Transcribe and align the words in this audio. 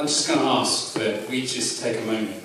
I'm 0.00 0.06
just 0.06 0.26
going 0.28 0.40
to 0.40 0.46
ask 0.46 0.94
that 0.94 1.28
we 1.28 1.42
just 1.42 1.82
take 1.82 1.98
a 1.98 2.04
moment. 2.06 2.42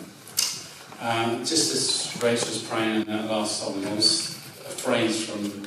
Um, 1.00 1.46
just 1.46 1.74
as 1.74 2.21
Rachel 2.21 2.50
was 2.50 2.62
praying 2.63 3.04
in 3.04 3.08
that 3.08 3.31
last 3.31 3.61
song, 3.61 3.79
there 3.81 3.95
was 3.95 4.31
a 4.59 4.75
phrase 4.75 5.24
from 5.24 5.65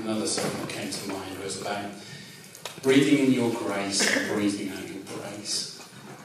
another 0.00 0.26
song 0.26 0.50
that 0.60 0.68
came 0.68 0.90
to 0.90 1.08
mind. 1.08 1.32
It 1.32 1.42
was 1.42 1.62
about 1.62 1.86
breathing 2.82 3.28
in 3.28 3.32
your 3.32 3.50
grace 3.50 4.14
and 4.14 4.28
breathing 4.28 4.76
out 4.76 4.86
your 4.86 5.02
praise. 5.04 5.82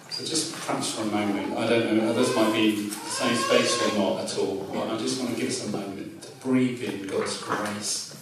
So 0.09 0.25
just 0.25 0.53
perhaps 0.53 0.95
for 0.95 1.03
a 1.03 1.05
moment, 1.05 1.57
I 1.57 1.69
don't 1.69 1.95
know, 1.95 2.09
others 2.09 2.35
might 2.35 2.51
be 2.51 2.89
the 2.89 2.91
same 2.91 3.37
space 3.37 3.81
or 3.83 3.97
not 3.97 4.25
at 4.25 4.37
all, 4.37 4.69
but 4.73 4.89
I 4.89 4.97
just 4.97 5.23
want 5.23 5.33
to 5.33 5.39
give 5.39 5.51
us 5.51 5.65
a 5.69 5.71
moment 5.71 6.21
to 6.23 6.31
breathe 6.45 6.83
in 6.83 7.07
God's 7.07 7.41
grace 7.41 8.13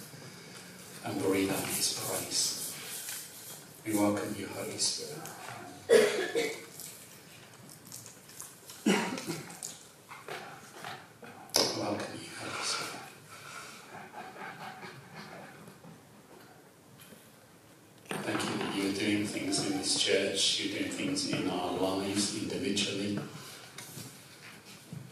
and 1.04 1.20
breathe 1.24 1.50
out 1.50 1.66
His 1.66 2.00
praise. 2.00 2.76
We 3.88 3.98
welcome 4.00 4.36
you, 4.38 4.46
Holy 4.54 4.78
Spirit. 4.78 5.18
welcome 11.78 12.20
you, 12.22 12.30
Holy 12.40 12.64
Spirit. 12.64 13.02
Thank 18.10 18.44
you 18.44 18.58
that 18.58 18.76
you 18.76 18.90
are 18.90 18.94
doing 18.94 19.26
things 19.26 19.66
in 19.66 19.78
this 19.78 19.95
church, 20.06 20.62
you're 20.62 20.78
doing 20.78 20.92
things 20.92 21.32
in 21.32 21.50
our 21.50 21.72
lives 21.72 22.38
individually, 22.38 23.18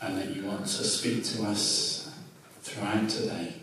and 0.02 0.18
that 0.18 0.36
you 0.36 0.44
want 0.46 0.62
to 0.62 0.84
speak 0.84 1.24
to 1.24 1.44
us 1.46 2.14
throughout 2.62 3.10
today 3.10 3.54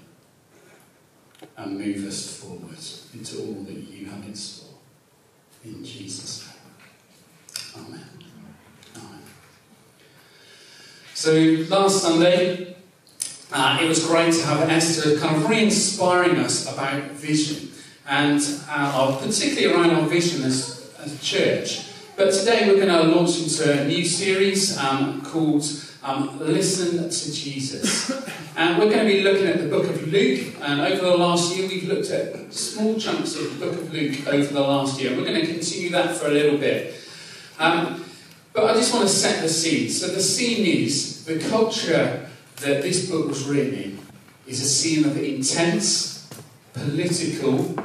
and 1.56 1.78
move 1.78 2.04
us 2.06 2.38
forward 2.38 2.78
into 3.14 3.38
all 3.38 3.62
that 3.62 3.74
you 3.74 4.06
have 4.06 4.24
in 4.24 4.34
store. 4.34 4.74
In 5.64 5.84
Jesus' 5.84 6.48
name. 7.76 7.86
Amen. 7.86 8.08
Amen. 8.96 9.22
So 11.14 11.32
last 11.68 12.02
Sunday, 12.02 12.76
uh, 13.52 13.78
it 13.80 13.88
was 13.88 14.04
great 14.04 14.34
to 14.34 14.42
have 14.46 14.68
Esther 14.68 15.18
kind 15.18 15.36
of 15.36 15.48
re-inspiring 15.48 16.36
us 16.38 16.72
about 16.72 17.10
vision 17.12 17.70
and 18.08 18.42
uh, 18.68 19.16
particularly 19.22 19.72
around 19.72 19.90
our 19.90 20.08
vision 20.08 20.42
as, 20.42 20.79
as 21.02 21.14
a 21.14 21.24
church. 21.24 21.86
But 22.16 22.32
today 22.32 22.68
we're 22.68 22.84
going 22.84 22.88
to 22.88 23.14
launch 23.14 23.40
into 23.40 23.80
a 23.80 23.86
new 23.86 24.04
series 24.04 24.76
um, 24.76 25.22
called 25.22 25.64
um, 26.02 26.38
Listen 26.38 27.08
to 27.08 27.32
Jesus. 27.32 28.10
And 28.56 28.78
we're 28.78 28.90
going 28.90 29.06
to 29.06 29.12
be 29.12 29.22
looking 29.22 29.46
at 29.46 29.58
the 29.58 29.68
book 29.68 29.88
of 29.88 30.06
Luke. 30.08 30.54
And 30.60 30.80
over 30.80 31.02
the 31.02 31.16
last 31.16 31.56
year, 31.56 31.66
we've 31.68 31.88
looked 31.88 32.10
at 32.10 32.52
small 32.52 32.98
chunks 32.98 33.36
of 33.36 33.58
the 33.58 33.66
book 33.66 33.74
of 33.74 33.92
Luke 33.92 34.26
over 34.26 34.52
the 34.52 34.60
last 34.60 35.00
year. 35.00 35.16
We're 35.16 35.24
going 35.24 35.40
to 35.40 35.46
continue 35.46 35.90
that 35.90 36.16
for 36.16 36.26
a 36.26 36.30
little 36.30 36.58
bit. 36.58 36.94
Um, 37.58 38.04
but 38.52 38.64
I 38.64 38.74
just 38.74 38.92
want 38.92 39.08
to 39.08 39.14
set 39.14 39.40
the 39.40 39.48
scene. 39.48 39.88
So 39.88 40.08
the 40.08 40.20
scene 40.20 40.66
is 40.66 41.24
the 41.24 41.38
culture 41.48 42.28
that 42.56 42.82
this 42.82 43.08
book 43.08 43.28
was 43.28 43.44
written 43.44 43.74
in 43.74 43.98
is 44.46 44.60
a 44.60 44.68
scene 44.68 45.04
of 45.04 45.16
intense, 45.16 46.28
political, 46.74 47.76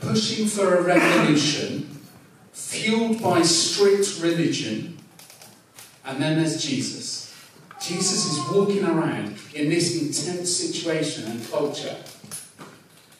pushing 0.00 0.46
for 0.46 0.76
a 0.76 0.82
revolution, 0.82 1.99
fueled 2.68 3.22
by 3.22 3.42
strict 3.42 4.20
religion, 4.20 4.98
and 6.04 6.20
then 6.22 6.38
there's 6.38 6.62
Jesus. 6.62 7.34
Jesus 7.80 8.26
is 8.26 8.52
walking 8.52 8.84
around 8.84 9.38
in 9.54 9.70
this 9.70 10.00
intense 10.00 10.54
situation 10.54 11.24
and 11.30 11.50
culture 11.50 11.96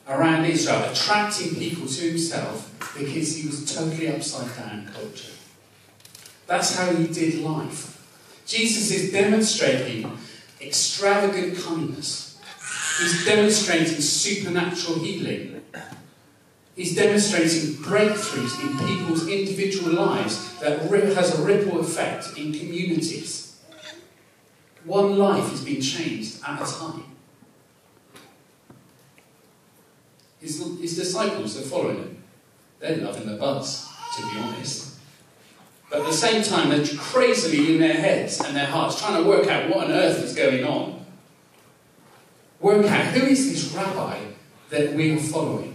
around 0.09 0.45
Israel, 0.45 0.91
attracting 0.91 1.55
people 1.55 1.87
to 1.87 2.09
himself 2.09 2.67
because 2.99 3.37
he 3.37 3.47
was 3.47 3.75
totally 3.75 4.09
upside 4.09 4.55
down 4.57 4.91
culture. 4.93 5.33
That's 6.47 6.77
how 6.77 6.93
he 6.93 7.07
did 7.07 7.41
life. 7.41 7.97
Jesus 8.47 8.91
is 8.91 9.13
demonstrating 9.13 10.11
extravagant 10.61 11.57
kindness. 11.59 12.39
He's 12.99 13.25
demonstrating 13.25 14.01
supernatural 14.01 14.99
healing. 14.99 15.60
He's 16.81 16.95
demonstrating 16.95 17.75
breakthroughs 17.85 18.59
in 18.63 18.89
people's 18.89 19.29
individual 19.29 19.93
lives 19.93 20.59
that 20.61 20.81
has 20.81 21.39
a 21.39 21.43
ripple 21.43 21.79
effect 21.79 22.39
in 22.39 22.55
communities. 22.55 23.61
One 24.85 25.19
life 25.19 25.53
is 25.53 25.61
being 25.63 25.83
changed 25.83 26.41
at 26.43 26.59
a 26.59 26.65
time. 26.65 27.05
His, 30.41 30.57
his 30.81 30.97
disciples 30.97 31.59
are 31.59 31.69
following 31.69 31.99
him. 31.99 32.23
They're 32.79 32.97
loving 32.97 33.27
the 33.27 33.37
buzz, 33.37 33.87
to 34.17 34.23
be 34.23 34.39
honest. 34.39 35.01
But 35.91 35.99
at 36.01 36.07
the 36.07 36.15
same 36.15 36.43
time, 36.43 36.71
they're 36.71 36.97
crazily 36.97 37.75
in 37.75 37.79
their 37.79 37.93
heads 37.93 38.41
and 38.41 38.57
their 38.57 38.65
hearts 38.65 38.99
trying 38.99 39.23
to 39.23 39.29
work 39.29 39.49
out 39.49 39.69
what 39.69 39.85
on 39.85 39.93
earth 39.93 40.25
is 40.25 40.35
going 40.35 40.65
on. 40.65 41.05
Work 42.59 42.87
out 42.87 43.05
who 43.09 43.27
is 43.27 43.53
this 43.53 43.71
rabbi 43.75 44.19
that 44.71 44.95
we 44.95 45.15
are 45.15 45.19
following. 45.19 45.70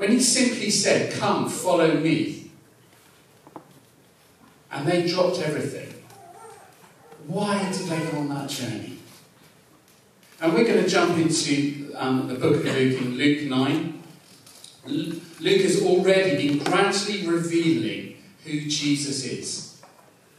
When 0.00 0.12
he 0.12 0.20
simply 0.20 0.70
said, 0.70 1.12
Come, 1.12 1.46
follow 1.50 1.92
me, 1.92 2.52
and 4.72 4.88
they 4.88 5.06
dropped 5.06 5.40
everything, 5.40 5.92
why 7.26 7.70
did 7.70 7.86
they 7.86 8.10
go 8.10 8.20
on 8.20 8.30
that 8.30 8.48
journey? 8.48 8.96
And 10.40 10.54
we're 10.54 10.64
going 10.64 10.82
to 10.82 10.88
jump 10.88 11.18
into 11.18 11.92
um, 11.96 12.28
the 12.28 12.34
book 12.36 12.56
of 12.56 12.64
Luke 12.64 12.98
in 12.98 13.18
Luke 13.18 13.46
9. 13.50 14.02
Luke 14.86 15.60
has 15.60 15.82
already 15.82 16.48
been 16.48 16.64
gradually 16.64 17.26
revealing 17.26 18.16
who 18.46 18.70
Jesus 18.70 19.26
is. 19.26 19.82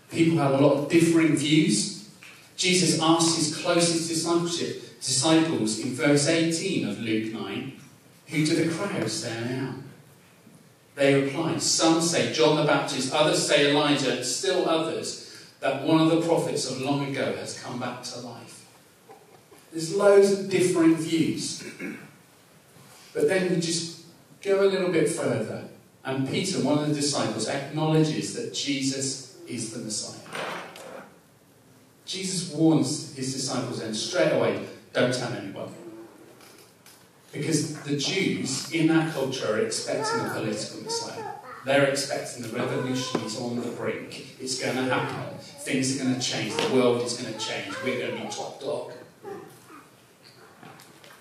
People 0.10 0.40
have 0.40 0.56
a 0.56 0.58
lot 0.58 0.74
of 0.74 0.90
differing 0.90 1.36
views. 1.36 2.10
Jesus 2.58 3.00
asked 3.00 3.36
his 3.38 3.56
closest 3.56 4.10
disciples 4.10 5.78
in 5.78 5.94
verse 5.94 6.28
18 6.28 6.88
of 6.88 7.00
Luke 7.00 7.32
9, 7.32 7.81
Who 8.32 8.46
do 8.46 8.64
the 8.64 8.74
crowds 8.74 9.26
I 9.26 9.30
am? 9.30 9.84
They 10.96 11.22
replied, 11.22 11.62
Some 11.62 12.02
say 12.02 12.32
John 12.32 12.56
the 12.56 12.64
Baptist, 12.64 13.14
others 13.14 13.46
say 13.46 13.72
Elijah, 13.72 14.18
and 14.18 14.26
still 14.26 14.70
others 14.70 15.28
that 15.60 15.84
one 15.84 16.00
of 16.00 16.10
the 16.10 16.22
prophets 16.22 16.70
of 16.70 16.82
long 16.82 17.08
ago 17.08 17.36
has 17.36 17.60
come 17.60 17.80
back 17.80 18.04
to 18.04 18.20
life. 18.22 18.66
There's 19.72 19.94
loads 19.94 20.32
of 20.32 20.50
differing 20.50 20.96
views. 20.96 21.64
But 23.14 23.28
then 23.28 23.50
we 23.50 23.60
just 23.60 24.06
go 24.42 24.62
a 24.62 24.68
little 24.68 24.92
bit 24.92 25.10
further, 25.10 25.66
and 26.06 26.30
Peter, 26.30 26.60
one 26.64 26.80
of 26.80 26.88
the 26.88 26.96
disciples, 26.96 27.50
acknowledges 27.50 28.34
that 28.36 28.54
Jesus 28.54 29.38
is 29.46 29.74
the 29.74 29.80
Messiah. 29.80 30.20
Jesus 32.06 32.54
warns 32.54 33.14
his 33.16 33.34
disciples 33.34 33.82
then 33.82 33.94
straight 33.94 34.32
away 34.32 34.66
don't 34.94 35.14
tell 35.14 35.32
anyone. 35.34 35.74
Because 37.32 37.80
the 37.82 37.98
Jews 37.98 38.72
in 38.72 38.88
that 38.88 39.14
culture 39.14 39.54
are 39.54 39.60
expecting 39.60 40.20
a 40.22 40.30
political 40.34 40.82
Messiah. 40.84 41.32
They're 41.64 41.86
expecting 41.86 42.44
the 42.44 42.50
revolution 42.50 43.22
is 43.22 43.40
on 43.40 43.56
the 43.62 43.68
brink. 43.70 44.36
It's 44.40 44.60
going 44.60 44.76
to 44.76 44.84
happen. 44.84 45.38
Things 45.40 45.96
are 45.96 46.04
going 46.04 46.20
to 46.20 46.22
change. 46.22 46.56
The 46.56 46.74
world 46.74 47.04
is 47.04 47.14
going 47.18 47.34
to 47.34 47.40
change. 47.40 47.74
We're 47.84 48.00
going 48.00 48.18
to 48.18 48.26
be 48.26 48.32
top 48.32 48.60
dog. 48.60 48.94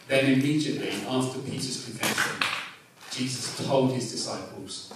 Then 0.09 0.32
immediately 0.32 0.91
after 1.06 1.38
Peter's 1.41 1.84
confession, 1.84 2.43
Jesus 3.12 3.65
told 3.65 3.93
his 3.93 4.10
disciples 4.10 4.93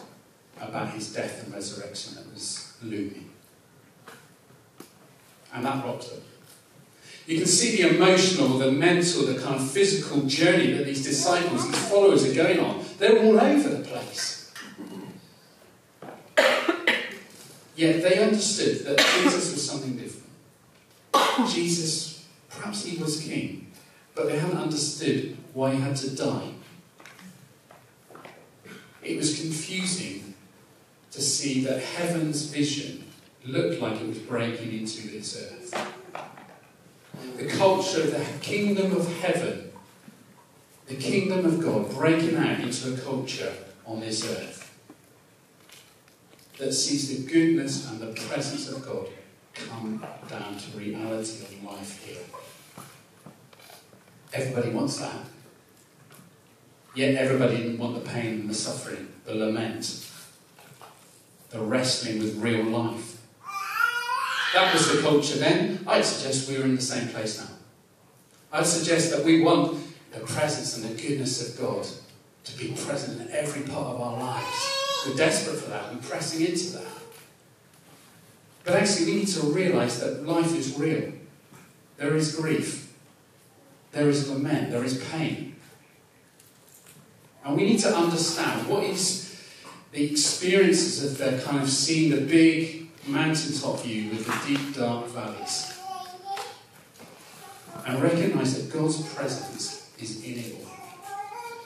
about 0.60 0.91
his 0.91 1.12
death 1.12 1.44
and 1.44 1.54
resurrection 1.54 2.16
that 2.16 2.32
was 2.32 2.76
looming. 2.82 3.30
And 5.53 5.64
that 5.64 5.84
rocked 5.84 6.10
them. 6.10 6.22
You 7.26 7.38
can 7.38 7.46
see 7.46 7.82
the 7.82 7.96
emotional, 7.96 8.58
the 8.58 8.70
mental, 8.70 9.24
the 9.24 9.40
kind 9.40 9.56
of 9.56 9.70
physical 9.70 10.22
journey 10.22 10.72
that 10.72 10.84
these 10.84 11.02
disciples, 11.02 11.66
these 11.66 11.88
followers 11.88 12.28
are 12.28 12.34
going 12.34 12.60
on. 12.60 12.84
They're 12.98 13.18
all 13.18 13.40
over 13.40 13.68
the 13.68 13.84
place. 13.84 14.52
Yet 17.76 18.03
they 18.03 18.22
understood 18.22 18.84
that 18.86 18.98
Jesus 18.98 19.53
was 19.53 19.66
something 19.66 19.97
different. 19.97 20.28
Jesus, 21.48 22.26
perhaps 22.50 22.84
he 22.84 22.97
was 22.98 23.21
king, 23.22 23.72
but 24.15 24.27
they 24.27 24.38
hadn't 24.38 24.59
understood 24.59 25.36
why 25.54 25.72
he 25.74 25.80
had 25.80 25.97
to 25.97 26.15
die. 26.15 26.50
It 29.03 29.16
was 29.16 29.41
confusing 29.41 30.34
to 31.10 31.22
see 31.22 31.65
that 31.65 31.80
heaven's 31.80 32.44
vision 32.47 33.04
looked 33.44 33.80
like 33.80 34.00
it 34.00 34.09
was 34.09 34.18
breaking 34.18 34.72
into 34.78 35.09
this 35.09 35.36
earth. 35.36 35.93
The 37.36 37.47
culture 37.47 38.03
of 38.03 38.10
the 38.12 38.24
kingdom 38.41 38.92
of 38.92 39.21
heaven, 39.21 39.72
the 40.86 40.97
kingdom 40.97 41.44
of 41.44 41.60
God, 41.60 41.91
breaking 41.91 42.36
out 42.36 42.60
into 42.60 42.94
a 42.94 42.97
culture 42.97 43.53
on 43.86 44.00
this 44.00 44.24
earth 44.30 44.65
that 46.59 46.72
sees 46.72 47.09
the 47.09 47.30
goodness 47.30 47.91
and 47.91 48.00
the 48.00 48.21
presence 48.28 48.68
of 48.68 48.84
God 48.86 49.09
come 49.54 50.04
down 50.28 50.56
to 50.56 50.78
reality 50.78 51.42
of 51.44 51.65
life 51.65 52.04
here. 52.04 52.22
Everybody 54.32 54.70
wants 54.70 54.98
that. 54.98 55.27
Yet 56.94 57.16
everybody 57.16 57.56
didn't 57.56 57.78
want 57.78 57.94
the 57.94 58.09
pain 58.09 58.41
and 58.41 58.50
the 58.50 58.54
suffering, 58.54 59.09
the 59.24 59.34
lament, 59.34 60.09
the 61.50 61.60
wrestling 61.60 62.20
with 62.20 62.36
real 62.36 62.65
life. 62.65 63.14
That 64.54 64.72
was 64.72 64.95
the 64.95 65.03
culture 65.03 65.36
then. 65.39 65.80
I'd 65.84 66.04
suggest 66.04 66.48
we're 66.48 66.62
in 66.62 66.77
the 66.77 66.80
same 66.80 67.09
place 67.09 67.41
now. 67.41 67.48
I'd 68.53 68.66
suggest 68.66 69.10
that 69.10 69.24
we 69.24 69.42
want 69.42 69.83
the 70.12 70.21
presence 70.21 70.77
and 70.77 70.84
the 70.84 71.03
goodness 71.03 71.48
of 71.48 71.60
God 71.60 71.84
to 72.45 72.59
be 72.59 72.68
present 72.72 73.21
in 73.21 73.34
every 73.34 73.62
part 73.62 73.97
of 73.97 74.01
our 74.01 74.16
lives. 74.16 74.72
We're 75.06 75.16
desperate 75.16 75.56
for 75.56 75.71
that. 75.71 75.92
We're 75.92 76.01
pressing 76.01 76.47
into 76.47 76.74
that. 76.74 76.86
But 78.62 78.77
actually, 78.77 79.06
we 79.06 79.16
need 79.16 79.28
to 79.28 79.41
realize 79.41 79.98
that 79.98 80.24
life 80.24 80.54
is 80.56 80.78
real. 80.78 81.12
There 81.97 82.15
is 82.15 82.36
grief. 82.36 82.95
There 83.91 84.09
is 84.09 84.30
lament. 84.30 84.71
There 84.71 84.84
is 84.84 85.03
pain. 85.10 85.56
And 87.45 87.56
we 87.56 87.65
need 87.65 87.80
to 87.80 87.95
understand 87.95 88.68
what 88.68 88.84
is 88.84 89.36
the 89.91 90.10
experiences 90.10 91.04
of 91.04 91.18
the 91.18 91.42
kind 91.42 91.60
of 91.60 91.68
seeing 91.68 92.10
the 92.10 92.21
big 92.21 92.84
mountaintop 93.06 93.80
view 93.80 94.10
with 94.10 94.27
the 94.27 94.48
deep, 94.48 94.74
dark 94.77 95.06
valleys. 95.09 95.78
And 97.86 98.03
recognize 98.03 98.56
that 98.56 98.72
God's 98.72 99.03
presence 99.15 99.91
is 99.98 100.24
in 100.24 100.39
it 100.39 100.54
all. 100.54 100.71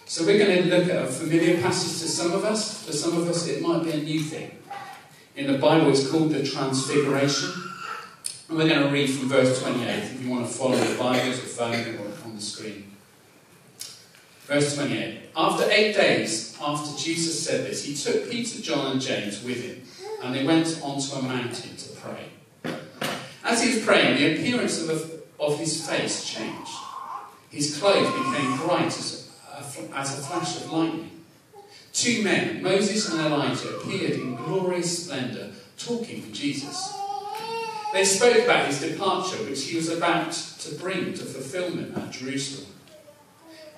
So 0.05 0.25
we're 0.25 0.39
going 0.39 0.63
to 0.63 0.77
look 0.77 0.89
at 0.89 1.05
a 1.05 1.07
familiar 1.07 1.61
passage 1.61 2.01
to 2.01 2.09
some 2.09 2.33
of 2.33 2.45
us. 2.45 2.87
For 2.87 2.93
some 2.93 3.17
of 3.17 3.29
us, 3.29 3.47
it 3.47 3.63
might 3.63 3.85
be 3.85 3.93
a 3.93 3.99
new 3.99 4.21
thing. 4.21 4.51
In 5.37 5.53
the 5.53 5.59
Bible, 5.59 5.91
it's 5.91 6.11
called 6.11 6.31
the 6.31 6.45
Transfiguration. 6.45 7.51
And 8.49 8.59
we're 8.59 8.69
going 8.69 8.83
to 8.83 8.89
read 8.89 9.09
from 9.09 9.29
verse 9.29 9.63
28 9.63 9.87
if 9.87 10.23
you 10.23 10.31
want 10.31 10.47
to 10.47 10.53
follow 10.53 10.77
the 10.77 10.99
Bibles 10.99 11.39
or 11.39 11.47
phone 11.47 11.97
or 11.97 12.25
on 12.25 12.35
the 12.35 12.43
screen. 12.43 12.88
Verse 14.49 14.75
28. 14.77 15.21
After 15.37 15.71
eight 15.71 15.95
days 15.95 16.57
after 16.59 16.99
Jesus 16.99 17.45
said 17.45 17.67
this, 17.67 17.85
he 17.85 17.95
took 17.95 18.31
Peter, 18.31 18.63
John, 18.63 18.93
and 18.93 19.01
James 19.01 19.45
with 19.45 19.63
him, 19.63 19.83
and 20.23 20.35
they 20.35 20.43
went 20.43 20.81
onto 20.83 21.17
a 21.17 21.23
mountain 21.23 21.77
to 21.77 21.89
pray. 21.97 22.73
As 23.45 23.63
he 23.63 23.75
was 23.75 23.85
praying, 23.85 24.17
the 24.17 24.35
appearance 24.35 24.89
of, 24.89 25.23
of 25.39 25.59
his 25.59 25.87
face 25.87 26.25
changed. 26.25 26.73
His 27.51 27.79
clothes 27.79 28.07
became 28.07 28.57
bright 28.57 28.87
as 28.87 29.31
uh, 29.53 29.63
a, 29.63 29.99
as 29.99 30.19
a 30.19 30.23
flash 30.23 30.57
of 30.57 30.73
lightning. 30.73 31.11
Two 31.93 32.23
men, 32.23 32.63
Moses 32.63 33.11
and 33.11 33.21
Elijah, 33.21 33.77
appeared 33.77 34.13
in 34.13 34.35
glorious 34.35 35.05
splendour, 35.05 35.49
talking 35.77 36.23
with 36.23 36.33
Jesus. 36.33 36.95
They 37.93 38.05
spoke 38.05 38.45
about 38.45 38.67
his 38.67 38.81
departure, 38.81 39.45
which 39.45 39.65
he 39.65 39.77
was 39.77 39.91
about 39.91 40.33
to 40.33 40.75
bring 40.77 41.13
to 41.15 41.25
fulfillment 41.25 41.97
at 41.99 42.11
Jerusalem. 42.13 42.73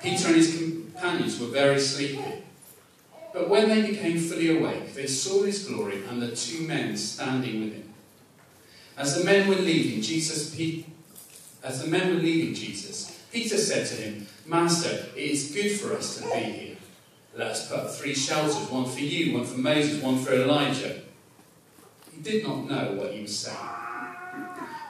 Peter 0.02 0.29
and 0.29 0.37
his 0.37 0.56
companions 0.56 1.38
were 1.38 1.49
very 1.49 1.79
sleepy. 1.79 2.43
But 3.32 3.49
when 3.49 3.69
they 3.69 3.82
became 3.82 4.19
fully 4.19 4.56
awake, 4.56 4.94
they 4.94 5.06
saw 5.06 5.44
his 5.44 5.64
glory 5.64 6.02
and 6.08 6.20
the 6.20 6.35
two 6.35 6.67
men 6.67 6.97
standing 6.97 7.61
with 7.61 7.75
him. 7.75 7.94
As 8.97 9.17
the 9.17 9.25
men 9.25 9.49
were 9.49 9.55
leaving 9.55 10.02
Jesus, 10.02 10.55
as 11.62 11.82
the 11.82 11.88
men 11.88 12.14
were 12.14 12.20
leaving 12.20 12.55
Jesus, 12.55 13.23
Peter 13.32 13.56
said 13.56 13.87
to 13.87 13.94
him, 13.94 14.26
Master, 14.47 15.06
it 15.17 15.31
is 15.31 15.52
good 15.52 15.70
for 15.70 15.94
us 15.97 16.17
to 16.17 16.25
be 16.25 16.41
here. 16.41 16.76
Let 17.37 17.52
us 17.52 17.69
put 17.70 17.94
three 17.94 18.14
shelters, 18.14 18.69
one 18.69 18.87
for 18.87 19.00
you, 19.00 19.35
one 19.35 19.44
for 19.44 19.58
Moses, 19.58 20.02
one 20.02 20.19
for 20.19 20.35
Elijah. 20.35 21.02
He 22.12 22.20
did 22.20 22.43
not 22.44 22.69
know 22.69 22.93
what 22.94 23.12
he 23.12 23.23
was 23.23 23.38
saying. 23.38 23.56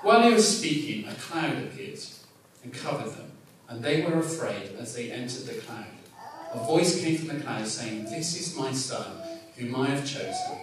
While 0.02 0.22
he 0.22 0.32
was 0.32 0.58
speaking, 0.58 1.06
a 1.06 1.14
cloud 1.14 1.58
appeared 1.58 2.00
and 2.64 2.72
covered 2.72 3.12
them, 3.12 3.32
and 3.70 3.84
they 3.84 4.02
were 4.02 4.18
afraid 4.18 4.72
as 4.80 4.94
they 4.94 5.12
entered 5.12 5.46
the 5.46 5.54
cloud. 5.54 5.86
A 6.52 6.58
voice 6.58 7.00
came 7.00 7.16
from 7.16 7.28
the 7.28 7.44
cloud 7.44 7.66
saying, 7.66 8.04
This 8.04 8.38
is 8.38 8.56
my 8.56 8.72
son, 8.72 9.06
whom 9.56 9.76
I 9.76 9.86
have 9.86 10.04
chosen. 10.04 10.58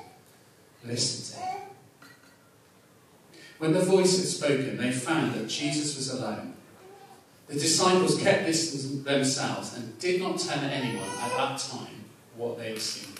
Listen 0.84 1.40
to 1.40 1.46
him. 1.46 1.62
When 3.60 3.72
the 3.72 3.80
voice 3.80 4.18
had 4.18 4.28
spoken, 4.28 4.78
they 4.78 4.92
found 4.92 5.34
that 5.36 5.48
Jesus 5.48 5.96
was 5.96 6.14
alone. 6.14 6.54
The 7.48 7.54
disciples 7.54 8.22
kept 8.22 8.46
this 8.46 8.74
themselves 9.04 9.78
and 9.78 9.98
did 10.00 10.22
not 10.22 10.38
tell 10.38 10.60
anyone 10.60 11.08
at 11.08 11.32
that 11.38 11.58
time 11.58 12.04
what 12.36 12.58
they 12.58 12.72
had 12.72 12.82
seen. 12.82 13.14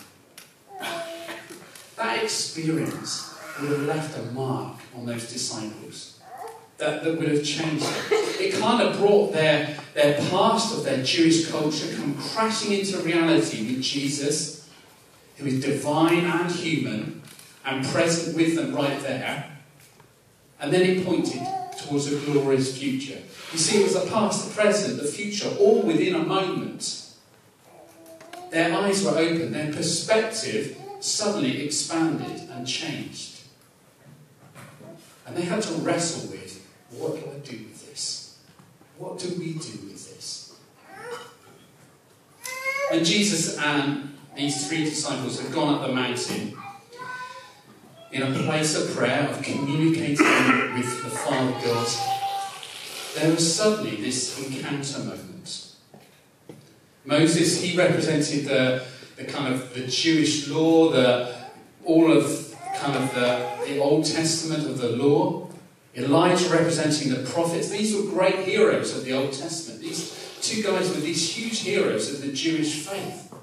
That 1.96 2.22
experience 2.22 3.34
would 3.58 3.70
have 3.70 3.86
left 3.86 4.18
a 4.18 4.22
mark 4.32 4.76
on 4.94 5.06
those 5.06 5.32
disciples 5.32 6.17
that, 6.78 7.04
that 7.04 7.18
would 7.18 7.28
have 7.28 7.44
changed 7.44 7.84
them. 7.84 8.04
It 8.40 8.54
kind 8.54 8.82
of 8.82 8.98
brought 8.98 9.32
their, 9.32 9.76
their 9.94 10.14
past 10.30 10.76
of 10.76 10.84
their 10.84 11.02
Jewish 11.02 11.50
culture 11.50 11.94
come 11.96 12.14
crashing 12.16 12.72
into 12.72 12.98
reality 12.98 13.66
with 13.66 13.82
Jesus, 13.82 14.68
who 15.36 15.46
is 15.46 15.62
divine 15.62 16.24
and 16.24 16.50
human 16.50 17.22
and 17.64 17.84
present 17.84 18.36
with 18.36 18.54
them 18.54 18.74
right 18.74 19.00
there. 19.02 19.50
And 20.60 20.72
then 20.72 20.82
it 20.82 21.04
pointed 21.04 21.42
towards 21.78 22.12
a 22.12 22.18
glorious 22.18 22.78
future. 22.78 23.18
You 23.52 23.58
see, 23.58 23.80
it 23.80 23.84
was 23.84 23.94
the 23.94 24.10
past, 24.10 24.48
the 24.48 24.54
present, 24.54 25.00
the 25.00 25.08
future, 25.08 25.48
all 25.58 25.82
within 25.82 26.14
a 26.14 26.24
moment. 26.24 27.06
Their 28.50 28.74
eyes 28.74 29.04
were 29.04 29.18
open, 29.18 29.52
their 29.52 29.72
perspective 29.72 30.76
suddenly 31.00 31.64
expanded 31.64 32.48
and 32.50 32.66
changed. 32.66 33.40
And 35.26 35.36
they 35.36 35.42
had 35.42 35.62
to 35.62 35.72
wrestle 35.74 36.30
with 36.30 36.37
what 36.98 37.14
do 37.14 37.30
I 37.30 37.38
do 37.38 37.64
with 37.64 37.88
this? 37.88 38.38
What 38.98 39.18
do 39.18 39.28
we 39.38 39.52
do 39.52 39.78
with 39.86 40.14
this? 40.14 40.56
And 42.92 43.04
Jesus 43.04 43.58
and 43.58 44.16
these 44.36 44.68
three 44.68 44.84
disciples 44.84 45.40
had 45.40 45.52
gone 45.52 45.74
up 45.74 45.86
the 45.86 45.92
mountain 45.92 46.56
in 48.10 48.22
a 48.22 48.32
place 48.42 48.74
of 48.74 48.96
prayer, 48.96 49.28
of 49.28 49.42
communicating 49.42 50.74
with 50.74 51.02
the 51.02 51.10
Father 51.10 51.52
God, 51.64 51.88
there 53.14 53.30
was 53.30 53.54
suddenly 53.54 53.96
this 53.96 54.38
encounter 54.38 55.00
moment. 55.00 55.74
Moses, 57.04 57.62
he 57.62 57.76
represented 57.76 58.46
the, 58.46 58.84
the 59.16 59.24
kind 59.24 59.52
of 59.52 59.74
the 59.74 59.86
Jewish 59.86 60.48
law, 60.48 60.90
the, 60.90 61.34
all 61.84 62.12
of 62.12 62.54
kind 62.76 62.96
of 62.96 63.14
the, 63.14 63.66
the 63.66 63.78
Old 63.78 64.04
Testament 64.04 64.66
of 64.66 64.78
the 64.78 64.90
law. 64.90 65.47
Elijah 65.98 66.48
representing 66.50 67.12
the 67.12 67.28
prophets. 67.28 67.70
These 67.70 67.96
were 67.96 68.10
great 68.10 68.40
heroes 68.40 68.96
of 68.96 69.04
the 69.04 69.12
Old 69.12 69.32
Testament. 69.32 69.80
These 69.80 70.38
two 70.40 70.62
guys 70.62 70.88
were 70.90 71.00
these 71.00 71.36
huge 71.36 71.60
heroes 71.60 72.14
of 72.14 72.22
the 72.22 72.32
Jewish 72.32 72.86
faith. 72.86 73.34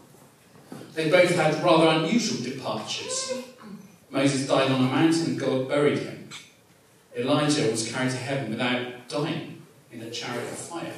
They 0.93 1.11
both 1.11 1.35
had 1.35 1.61
rather 1.61 1.87
unusual 1.87 2.41
departures. 2.43 3.43
Moses 4.09 4.47
died 4.47 4.71
on 4.71 4.85
a 4.85 4.87
mountain 4.87 5.35
God 5.35 5.67
buried 5.67 5.99
him. 5.99 6.29
Elijah 7.17 7.69
was 7.69 7.91
carried 7.91 8.11
to 8.11 8.17
heaven 8.17 8.51
without 8.51 9.09
dying 9.09 9.61
in 9.91 10.01
a 10.01 10.09
chariot 10.09 10.43
of 10.43 10.57
fire. 10.57 10.93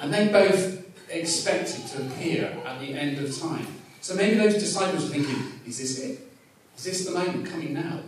And 0.00 0.12
they 0.12 0.28
both 0.28 0.84
expected 1.08 1.86
to 1.86 2.06
appear 2.06 2.60
at 2.64 2.80
the 2.80 2.86
end 2.86 3.18
of 3.18 3.38
time. 3.38 3.66
So 4.00 4.14
maybe 4.14 4.36
those 4.36 4.54
disciples 4.54 5.04
were 5.04 5.10
thinking, 5.10 5.60
is 5.64 5.78
this 5.78 5.98
it? 6.00 6.28
Is 6.76 6.84
this 6.84 7.06
the 7.06 7.12
moment 7.12 7.46
coming 7.46 7.74
now? 7.74 8.00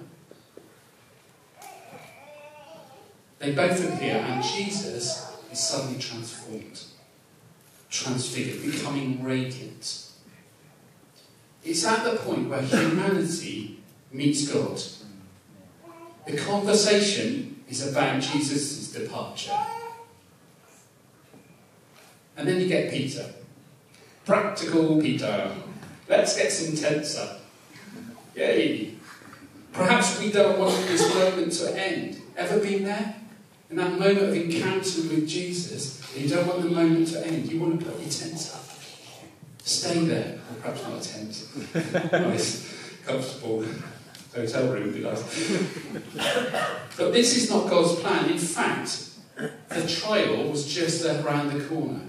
They 3.38 3.52
both 3.52 3.92
appear, 3.92 4.16
and 4.16 4.42
Jesus 4.42 5.32
is 5.52 5.58
suddenly 5.58 6.00
transformed, 6.00 6.82
transfigured, 7.88 8.72
becoming 8.72 9.22
radiant. 9.22 10.06
It's 11.64 11.84
at 11.84 12.04
the 12.04 12.16
point 12.18 12.48
where 12.48 12.62
humanity 12.62 13.80
meets 14.10 14.48
God. 14.52 14.80
The 16.26 16.36
conversation 16.36 17.62
is 17.68 17.86
about 17.86 18.20
Jesus' 18.20 18.92
departure. 18.92 19.58
And 22.36 22.48
then 22.48 22.60
you 22.60 22.68
get 22.68 22.90
Peter. 22.90 23.26
Practical 24.24 25.00
Peter. 25.00 25.52
Let's 26.08 26.36
get 26.36 26.52
some 26.52 26.76
tents 26.76 27.16
up. 27.16 27.40
Yay. 28.34 28.94
Perhaps 29.72 30.20
we 30.20 30.30
don't 30.30 30.58
want 30.58 30.74
this 30.86 31.14
moment 31.14 31.52
to 31.52 31.78
end. 31.78 32.20
Ever 32.36 32.58
been 32.60 32.84
there? 32.84 33.17
In 33.70 33.76
that 33.76 33.98
moment 33.98 34.18
of 34.18 34.34
encounter 34.34 35.02
with 35.02 35.28
Jesus, 35.28 36.16
you 36.16 36.28
don't 36.28 36.46
want 36.46 36.62
the 36.62 36.70
moment 36.70 37.08
to 37.08 37.26
end. 37.26 37.52
You 37.52 37.60
want 37.60 37.80
to 37.80 37.86
put 37.86 38.00
your 38.00 38.10
tents 38.10 38.54
up. 38.54 38.64
Stay 39.62 40.04
there. 40.06 40.38
Or 40.50 40.60
perhaps 40.62 40.82
not 40.82 41.04
a 41.04 41.08
tent. 41.08 42.12
nice, 42.12 42.74
comfortable 43.04 43.64
hotel 44.34 44.68
room 44.68 44.84
would 44.84 44.94
be 44.94 45.00
nice. 45.00 45.22
but 46.96 47.12
this 47.12 47.36
is 47.36 47.50
not 47.50 47.68
God's 47.68 48.00
plan. 48.00 48.30
In 48.30 48.38
fact, 48.38 49.10
the 49.36 49.86
trial 49.86 50.48
was 50.48 50.66
just 50.66 51.04
around 51.04 51.52
the 51.52 51.64
corner. 51.66 52.00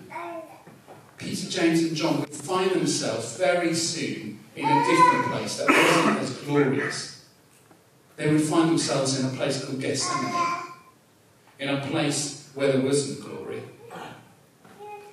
Peter, 1.18 1.50
James, 1.50 1.84
and 1.84 1.96
John 1.96 2.22
would 2.22 2.30
find 2.30 2.72
themselves 2.72 3.36
very 3.36 3.74
soon 3.74 4.40
in 4.56 4.66
a 4.66 4.86
different 4.86 5.26
place 5.28 5.58
that 5.58 5.68
wasn't 5.70 6.20
as 6.20 6.32
glorious. 6.38 7.26
They 8.16 8.32
would 8.32 8.42
find 8.42 8.70
themselves 8.70 9.20
in 9.20 9.26
a 9.26 9.30
place 9.30 9.64
called 9.64 9.82
Gethsemane, 9.82 10.59
in 11.60 11.70
a 11.70 11.82
place 11.88 12.50
where 12.56 12.72
there 12.72 12.82
wasn't 12.82 13.22
glory. 13.22 13.62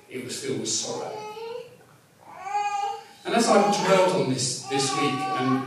It 0.09 0.23
was 0.23 0.43
filled 0.43 0.61
with 0.61 0.69
sorrow. 0.69 1.11
And 3.25 3.35
as 3.35 3.49
I've 3.49 3.75
dwelled 3.75 4.21
on 4.21 4.33
this 4.33 4.63
this 4.63 4.89
week 5.01 5.11
and 5.11 5.65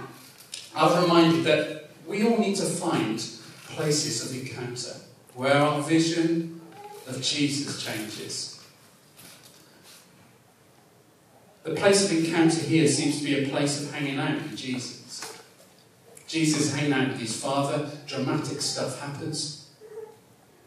I've 0.74 1.02
reminded 1.02 1.44
that 1.44 1.90
we 2.06 2.26
all 2.26 2.38
need 2.38 2.56
to 2.56 2.64
find 2.64 3.22
places 3.68 4.24
of 4.24 4.40
encounter 4.40 4.96
where 5.34 5.54
our 5.54 5.82
vision 5.82 6.60
of 7.06 7.20
Jesus 7.20 7.84
changes. 7.84 8.64
The 11.62 11.74
place 11.74 12.10
of 12.10 12.16
encounter 12.16 12.60
here 12.60 12.88
seems 12.88 13.18
to 13.18 13.24
be 13.24 13.44
a 13.44 13.48
place 13.48 13.82
of 13.82 13.92
hanging 13.92 14.18
out 14.18 14.36
with 14.36 14.56
Jesus. 14.56 15.38
Jesus 16.26 16.74
hanging 16.74 16.92
out 16.92 17.08
with 17.08 17.20
his 17.20 17.38
Father, 17.40 17.90
dramatic 18.06 18.62
stuff 18.62 18.98
happens. 19.00 19.59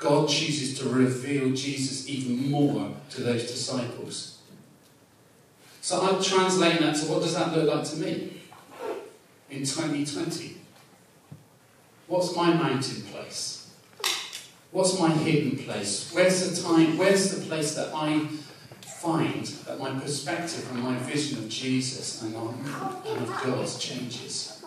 God 0.03 0.27
chooses 0.27 0.77
to 0.79 0.89
reveal 0.89 1.51
Jesus 1.51 2.09
even 2.09 2.51
more 2.51 2.91
to 3.11 3.23
those 3.23 3.43
disciples. 3.43 4.39
So 5.79 6.01
I'm 6.01 6.21
translating 6.21 6.81
that 6.81 6.95
to 6.97 7.05
what 7.05 7.21
does 7.21 7.35
that 7.35 7.55
look 7.55 7.73
like 7.73 7.85
to 7.85 7.95
me 7.97 8.41
in 9.49 9.59
2020? 9.59 10.57
What's 12.07 12.35
my 12.35 12.53
mountain 12.53 13.03
place? 13.03 13.71
What's 14.71 14.99
my 14.99 15.09
hidden 15.11 15.57
place? 15.63 16.11
Where's 16.13 16.49
the 16.49 16.61
time? 16.61 16.97
Where's 16.97 17.33
the 17.33 17.45
place 17.45 17.75
that 17.75 17.91
I 17.93 18.27
find 18.81 19.45
that 19.45 19.79
my 19.79 19.97
perspective 19.99 20.69
and 20.71 20.83
my 20.83 20.97
vision 20.97 21.37
of 21.39 21.49
Jesus 21.49 22.21
and 22.23 22.35
of, 22.35 23.41
God 23.43 23.79
changes? 23.79 24.63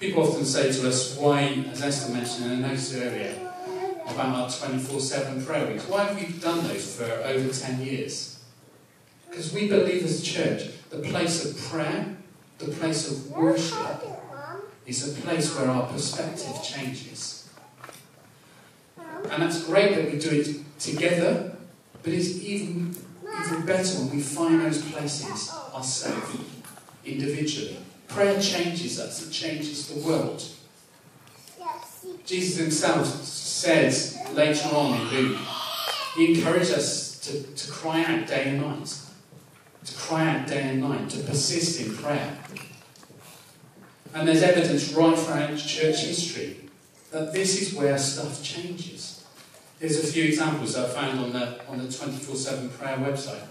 People 0.00 0.22
often 0.22 0.46
say 0.46 0.72
to 0.72 0.88
us, 0.88 1.14
why, 1.18 1.62
as 1.70 1.82
Esther 1.82 2.14
mentioned 2.14 2.50
in 2.50 2.62
the 2.62 2.68
notes 2.68 2.94
earlier, 2.94 3.34
about 4.08 4.34
our 4.34 4.50
24 4.50 4.98
7 4.98 5.44
prayer 5.44 5.70
weeks, 5.70 5.86
why 5.86 6.04
have 6.04 6.18
we 6.18 6.38
done 6.38 6.66
those 6.66 6.96
for 6.96 7.04
over 7.04 7.52
10 7.52 7.82
years? 7.82 8.42
Because 9.28 9.52
we 9.52 9.68
believe 9.68 10.02
as 10.02 10.22
a 10.22 10.24
church, 10.24 10.70
the 10.88 11.00
place 11.00 11.44
of 11.44 11.70
prayer, 11.70 12.16
the 12.56 12.68
place 12.68 13.10
of 13.10 13.30
worship, 13.30 14.02
is 14.86 15.06
a 15.06 15.20
place 15.20 15.54
where 15.54 15.68
our 15.68 15.86
perspective 15.86 16.62
changes. 16.62 17.50
And 19.30 19.42
that's 19.42 19.64
great 19.64 19.94
that 19.96 20.10
we 20.10 20.18
do 20.18 20.30
it 20.30 20.80
together, 20.80 21.56
but 22.02 22.12
it's 22.14 22.42
even, 22.42 22.96
even 23.44 23.66
better 23.66 23.98
when 23.98 24.16
we 24.16 24.22
find 24.22 24.62
those 24.62 24.82
places 24.82 25.52
ourselves, 25.74 26.38
individually. 27.04 27.76
Prayer 28.10 28.40
changes 28.40 28.98
us, 28.98 29.26
it 29.26 29.30
changes 29.30 29.88
the 29.88 30.00
world. 30.06 30.42
Jesus 32.26 32.58
himself 32.58 33.06
says 33.06 34.18
later 34.32 34.68
on 34.74 35.00
in 35.00 35.08
Luke, 35.08 35.38
he 36.16 36.34
encouraged 36.34 36.72
us 36.72 37.20
to, 37.20 37.42
to 37.42 37.70
cry 37.70 38.04
out 38.04 38.26
day 38.26 38.48
and 38.48 38.62
night. 38.62 38.98
To 39.84 39.94
cry 39.96 40.28
out 40.28 40.48
day 40.48 40.62
and 40.62 40.80
night, 40.80 41.08
to 41.10 41.22
persist 41.22 41.80
in 41.80 41.96
prayer. 41.96 42.36
And 44.12 44.26
there's 44.26 44.42
evidence 44.42 44.92
right 44.92 45.16
throughout 45.16 45.56
church 45.56 46.04
history 46.04 46.68
that 47.12 47.32
this 47.32 47.62
is 47.62 47.74
where 47.74 47.96
stuff 47.96 48.42
changes. 48.42 49.24
Here's 49.78 50.02
a 50.02 50.06
few 50.06 50.24
examples 50.24 50.76
I 50.76 50.88
found 50.88 51.20
on 51.20 51.32
the, 51.32 51.64
on 51.68 51.78
the 51.78 51.90
24 51.90 52.34
7 52.34 52.68
prayer 52.70 52.96
website. 52.96 53.46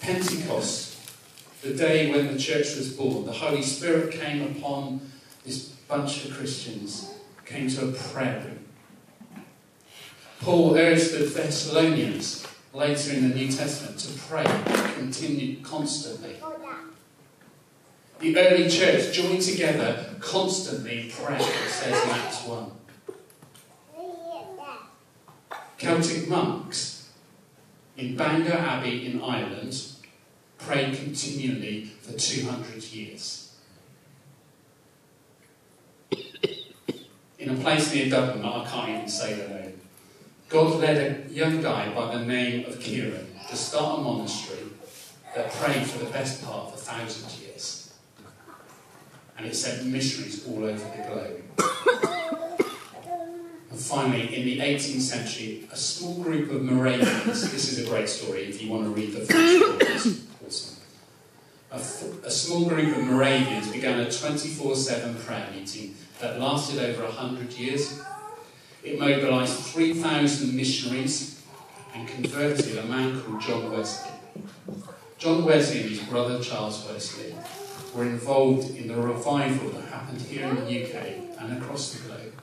Pentecost 0.00 0.93
the 1.64 1.72
day 1.72 2.12
when 2.12 2.30
the 2.30 2.38
church 2.38 2.76
was 2.76 2.92
born, 2.92 3.24
the 3.24 3.32
Holy 3.32 3.62
Spirit 3.62 4.12
came 4.12 4.56
upon 4.56 5.00
this 5.46 5.70
bunch 5.88 6.26
of 6.26 6.36
Christians, 6.36 7.14
came 7.46 7.68
to 7.70 7.88
a 7.88 7.92
prayer 7.92 8.44
room. 8.44 8.58
Paul 10.42 10.76
urged 10.76 11.12
the 11.12 11.24
Thessalonians 11.24 12.46
later 12.74 13.14
in 13.14 13.30
the 13.30 13.34
New 13.34 13.50
Testament 13.50 13.98
to 14.00 14.12
pray, 14.28 14.44
continue 14.94 15.62
constantly. 15.62 16.36
The 18.20 18.38
early 18.38 18.68
church 18.68 19.14
joined 19.14 19.40
together 19.40 20.16
constantly 20.20 21.04
in 21.04 21.10
prayer, 21.10 21.38
it 21.40 21.70
says 21.70 22.04
in 22.04 22.10
Acts 22.10 22.46
1. 22.46 22.70
Celtic 25.78 26.28
monks 26.28 27.10
in 27.96 28.16
Bangor 28.16 28.52
Abbey 28.52 29.06
in 29.06 29.22
Ireland 29.22 29.93
prayed 30.66 30.96
continually 30.96 31.84
for 32.00 32.12
200 32.12 32.82
years. 32.84 33.52
In 37.38 37.50
a 37.50 37.54
place 37.60 37.92
near 37.94 38.08
Dublin, 38.08 38.44
I 38.44 38.64
can't 38.66 38.88
even 38.88 39.08
say 39.08 39.34
the 39.34 39.48
name, 39.48 39.80
God 40.48 40.80
led 40.80 40.96
a 40.96 41.32
young 41.32 41.60
guy 41.60 41.92
by 41.94 42.16
the 42.16 42.24
name 42.24 42.66
of 42.66 42.80
Kieran 42.80 43.26
to 43.48 43.56
start 43.56 43.98
a 43.98 44.02
monastery 44.02 44.70
that 45.34 45.52
prayed 45.52 45.86
for 45.86 45.98
the 46.04 46.10
best 46.10 46.44
part 46.44 46.68
of 46.68 46.74
a 46.74 46.76
thousand 46.76 47.42
years. 47.42 47.92
And 49.36 49.46
it 49.46 49.54
sent 49.54 49.84
missionaries 49.86 50.46
all 50.46 50.64
over 50.64 50.72
the 50.72 51.02
globe. 51.08 51.42
And 53.70 53.82
finally, 53.82 54.34
in 54.34 54.44
the 54.44 54.60
18th 54.60 55.00
century, 55.00 55.68
a 55.72 55.76
small 55.76 56.22
group 56.22 56.52
of 56.52 56.62
Moravians, 56.62 57.50
this 57.50 57.72
is 57.72 57.84
a 57.84 57.90
great 57.90 58.08
story 58.08 58.44
if 58.44 58.62
you 58.62 58.70
want 58.70 58.84
to 58.84 58.90
read 58.90 59.12
the 59.12 59.26
full 59.26 59.80
stories, 59.80 60.26
a, 61.70 62.30
small 62.30 62.66
group 62.66 62.96
of 62.96 63.04
Moravians 63.04 63.70
began 63.70 64.00
a 64.00 64.10
24 64.10 64.76
7 64.76 65.14
prayer 65.16 65.48
meeting 65.54 65.94
that 66.20 66.40
lasted 66.40 66.78
over 66.78 67.04
100 67.04 67.52
years. 67.52 68.00
It 68.82 68.98
mobilised 68.98 69.58
3,000 69.58 70.54
missionaries 70.54 71.42
and 71.94 72.06
converted 72.06 72.78
a 72.78 72.84
man 72.84 73.20
called 73.20 73.40
John 73.40 73.72
Wesley. 73.72 74.12
John 75.18 75.44
Wesley 75.44 75.80
and 75.80 75.90
his 75.90 76.00
brother 76.00 76.42
Charles 76.42 76.86
Wesley 76.86 77.34
were 77.94 78.04
involved 78.04 78.76
in 78.76 78.88
the 78.88 78.96
revival 78.96 79.70
that 79.70 79.84
happened 79.86 80.20
here 80.20 80.46
in 80.48 80.56
the 80.56 80.84
UK 80.84 81.40
and 81.40 81.62
across 81.62 81.94
the 81.94 82.08
globe. 82.08 82.34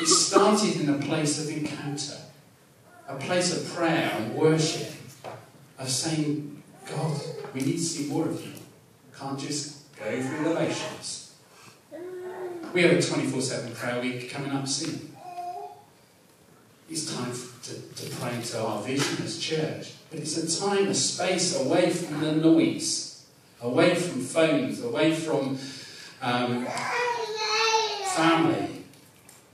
It 0.00 0.06
started 0.06 0.80
in 0.80 0.88
a 0.88 0.98
place 0.98 1.42
of 1.42 1.50
encounter, 1.54 2.18
a 3.08 3.16
place 3.16 3.56
of 3.56 3.74
prayer 3.74 4.12
and 4.16 4.34
worship, 4.34 4.92
of 5.78 5.88
saying, 5.88 6.59
God, 6.90 7.20
we 7.54 7.60
need 7.60 7.72
to 7.72 7.78
see 7.78 8.08
more 8.08 8.28
of 8.28 8.40
you. 8.44 8.52
Can't 9.18 9.38
just 9.38 9.94
go 9.96 10.22
through 10.22 10.44
the 10.44 10.54
motions. 10.54 11.34
We 12.72 12.82
have 12.82 12.92
a 12.92 13.02
24 13.02 13.40
7 13.40 13.72
prayer 13.74 14.00
week 14.00 14.30
coming 14.30 14.52
up 14.52 14.66
soon. 14.66 15.14
It's 16.88 17.14
time 17.14 17.32
to, 17.62 17.74
to 17.74 18.16
pray 18.16 18.34
into 18.34 18.60
our 18.60 18.82
vision 18.82 19.24
as 19.24 19.38
church. 19.38 19.92
But 20.10 20.20
it's 20.20 20.36
a 20.36 20.60
time, 20.60 20.88
a 20.88 20.94
space 20.94 21.60
away 21.60 21.90
from 21.90 22.20
the 22.20 22.32
noise, 22.32 23.26
away 23.60 23.94
from 23.94 24.22
phones, 24.22 24.82
away 24.82 25.14
from 25.14 25.56
um, 26.20 26.66
family, 28.06 28.84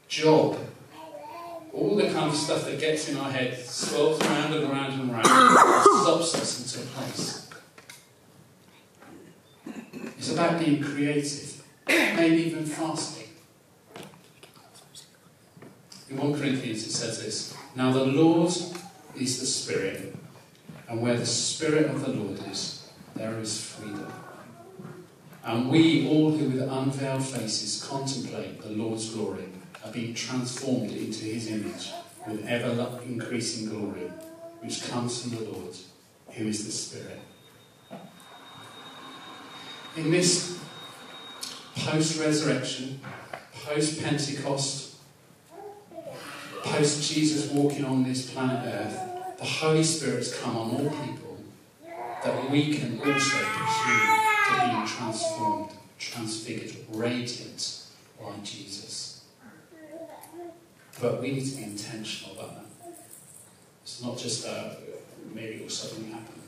job, 0.08 0.58
all 1.76 1.94
the 1.94 2.04
kind 2.04 2.30
of 2.30 2.34
stuff 2.34 2.64
that 2.64 2.80
gets 2.80 3.08
in 3.10 3.18
our 3.18 3.30
head, 3.30 3.58
swirls 3.58 4.20
around 4.22 4.54
and 4.54 4.64
around 4.64 4.98
and 4.98 5.10
around, 5.10 5.24
stops 5.24 6.34
us 6.34 6.74
into 6.74 6.88
place. 6.88 7.50
It's 10.16 10.32
about 10.32 10.58
being 10.58 10.82
creative, 10.82 11.62
maybe 11.86 12.44
even 12.44 12.64
fasting. 12.64 13.28
In 16.08 16.16
1 16.16 16.40
Corinthians 16.40 16.86
it 16.86 16.92
says 16.92 17.22
this 17.22 17.54
Now 17.74 17.92
the 17.92 18.06
Lord 18.06 18.48
is 18.48 19.40
the 19.40 19.46
Spirit, 19.46 20.16
and 20.88 21.02
where 21.02 21.16
the 21.16 21.26
Spirit 21.26 21.86
of 21.86 22.00
the 22.00 22.12
Lord 22.12 22.40
is, 22.50 22.88
there 23.14 23.38
is 23.38 23.60
freedom. 23.60 24.10
And 25.44 25.70
we, 25.70 26.08
all 26.08 26.32
who 26.32 26.48
with 26.48 26.62
unveiled 26.62 27.24
faces 27.24 27.84
contemplate 27.84 28.62
the 28.62 28.70
Lord's 28.70 29.10
glory, 29.10 29.44
are 29.86 29.92
being 29.92 30.14
transformed 30.14 30.90
into 30.90 31.24
his 31.24 31.50
image 31.50 31.92
with 32.26 32.46
ever 32.46 33.00
increasing 33.04 33.68
glory, 33.68 34.10
which 34.60 34.88
comes 34.88 35.22
from 35.22 35.36
the 35.36 35.50
Lord, 35.50 35.76
who 36.30 36.46
is 36.46 36.66
the 36.66 36.72
Spirit 36.72 37.20
in 39.96 40.10
this 40.10 40.58
post 41.74 42.20
resurrection, 42.20 43.00
post 43.64 44.02
Pentecost, 44.02 44.96
post 46.62 47.12
Jesus 47.12 47.50
walking 47.50 47.84
on 47.84 48.04
this 48.04 48.30
planet 48.30 48.62
Earth, 48.66 49.38
the 49.38 49.44
Holy 49.44 49.82
Spirit's 49.82 50.38
come 50.38 50.56
on 50.56 50.70
all 50.70 50.90
people 50.90 51.38
that 52.22 52.50
we 52.50 52.74
can 52.74 52.98
also 52.98 53.38
pursue 53.38 54.16
to 54.48 54.80
be 54.82 54.86
transformed, 54.86 55.70
transfigured, 55.98 56.76
radiant 56.90 57.82
like 58.20 58.42
Jesus. 58.42 59.15
But 61.00 61.20
we 61.20 61.32
need 61.32 61.44
to 61.44 61.56
be 61.56 61.64
intentional 61.64 62.34
about 62.34 62.54
that. 62.56 62.94
It's 63.82 64.02
not 64.02 64.18
just 64.18 64.46
uh, 64.46 64.70
maybe 65.34 65.56
it 65.56 65.62
will 65.62 65.68
suddenly 65.68 66.10
happen. 66.10 66.40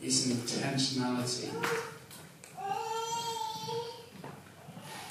It's 0.00 0.26
intentionality 0.26 1.50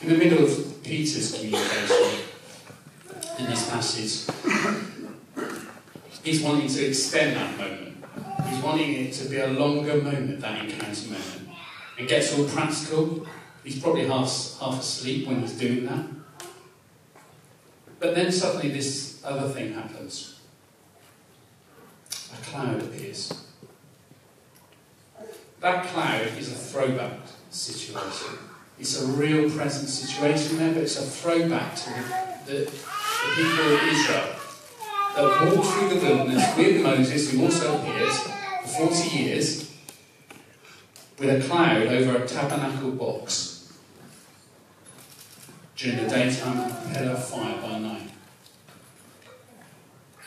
In 0.01 0.09
the 0.09 0.17
middle 0.17 0.43
of 0.43 0.83
Peter's 0.83 1.33
communication 1.33 2.19
in 3.39 3.45
this 3.47 3.67
passage, 3.69 4.29
he's 6.23 6.43
wanting 6.43 6.67
to 6.67 6.85
extend 6.85 7.35
that 7.37 7.57
moment. 7.57 8.05
He's 8.47 8.61
wanting 8.61 8.93
it 8.93 9.13
to 9.13 9.29
be 9.29 9.37
a 9.37 9.47
longer 9.47 9.95
moment, 9.95 10.41
that 10.41 10.63
encounter 10.63 11.07
moment, 11.07 11.49
and 11.97 12.07
gets 12.07 12.37
all 12.37 12.45
practical. 12.45 13.25
He's 13.63 13.81
probably 13.81 14.05
half, 14.05 14.59
half 14.59 14.79
asleep 14.79 15.27
when 15.27 15.41
he's 15.41 15.57
doing 15.57 15.85
that. 15.87 16.05
But 18.05 18.13
then 18.13 18.31
suddenly 18.31 18.69
this 18.69 19.19
other 19.25 19.49
thing 19.49 19.73
happens. 19.73 20.39
A 22.31 22.45
cloud 22.45 22.83
appears. 22.83 23.33
That 25.59 25.87
cloud 25.87 26.27
is 26.37 26.51
a 26.51 26.55
throwback 26.55 27.17
situation. 27.49 28.37
It's 28.79 29.01
a 29.01 29.07
real 29.07 29.49
present 29.49 29.89
situation 29.89 30.59
there, 30.59 30.73
but 30.75 30.83
it's 30.83 30.99
a 30.99 31.01
throwback 31.01 31.75
to 31.77 31.89
the, 32.45 32.53
the, 32.53 32.71
people 33.35 33.73
of 33.73 33.83
Israel 33.87 34.35
that 35.15 35.55
walked 35.55 35.67
through 35.67 35.89
the 35.89 36.05
wilderness 36.05 36.55
with 36.55 36.83
Moses, 36.83 37.31
who 37.31 37.43
also 37.43 37.79
appeared 37.79 38.09
for 38.09 38.85
40 38.87 39.17
years, 39.17 39.73
with 41.17 41.43
a 41.43 41.47
cloud 41.47 41.87
over 41.87 42.23
a 42.23 42.27
tabernacle 42.27 42.91
box 42.91 43.54
during 45.85 46.03
the 46.03 46.09
daytime 46.09 46.57
and 46.95 47.09
of 47.11 47.23
fire 47.23 47.61
by 47.61 47.77
night. 47.77 48.09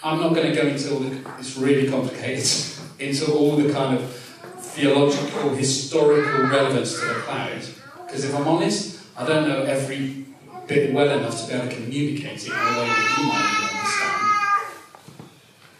I'm 0.04 0.20
not 0.20 0.32
going 0.32 0.54
to 0.54 0.54
go 0.54 0.68
into 0.68 0.94
all 0.94 1.00
the, 1.00 1.30
it's 1.38 1.56
really 1.56 1.90
complicated, 1.90 2.48
into 3.00 3.32
all 3.32 3.56
the 3.56 3.72
kind 3.72 3.98
of 3.98 4.08
theological, 4.08 5.56
historical 5.56 6.44
relevance 6.44 7.00
to 7.00 7.06
the 7.06 7.14
cloud, 7.14 7.60
because 8.06 8.24
if 8.24 8.34
I'm 8.36 8.46
honest, 8.46 9.04
I 9.16 9.26
don't 9.26 9.48
know 9.48 9.62
every 9.62 10.26
bit 10.68 10.92
well 10.94 11.18
enough 11.18 11.40
to 11.42 11.48
be 11.48 11.54
able 11.54 11.68
to 11.68 11.74
communicate 11.74 12.46
it 12.46 12.46
in 12.46 12.52
a 12.52 12.54
way 12.54 12.86
that 12.86 13.16
you 13.18 13.26
might 13.26 13.50
understand. 13.72 15.18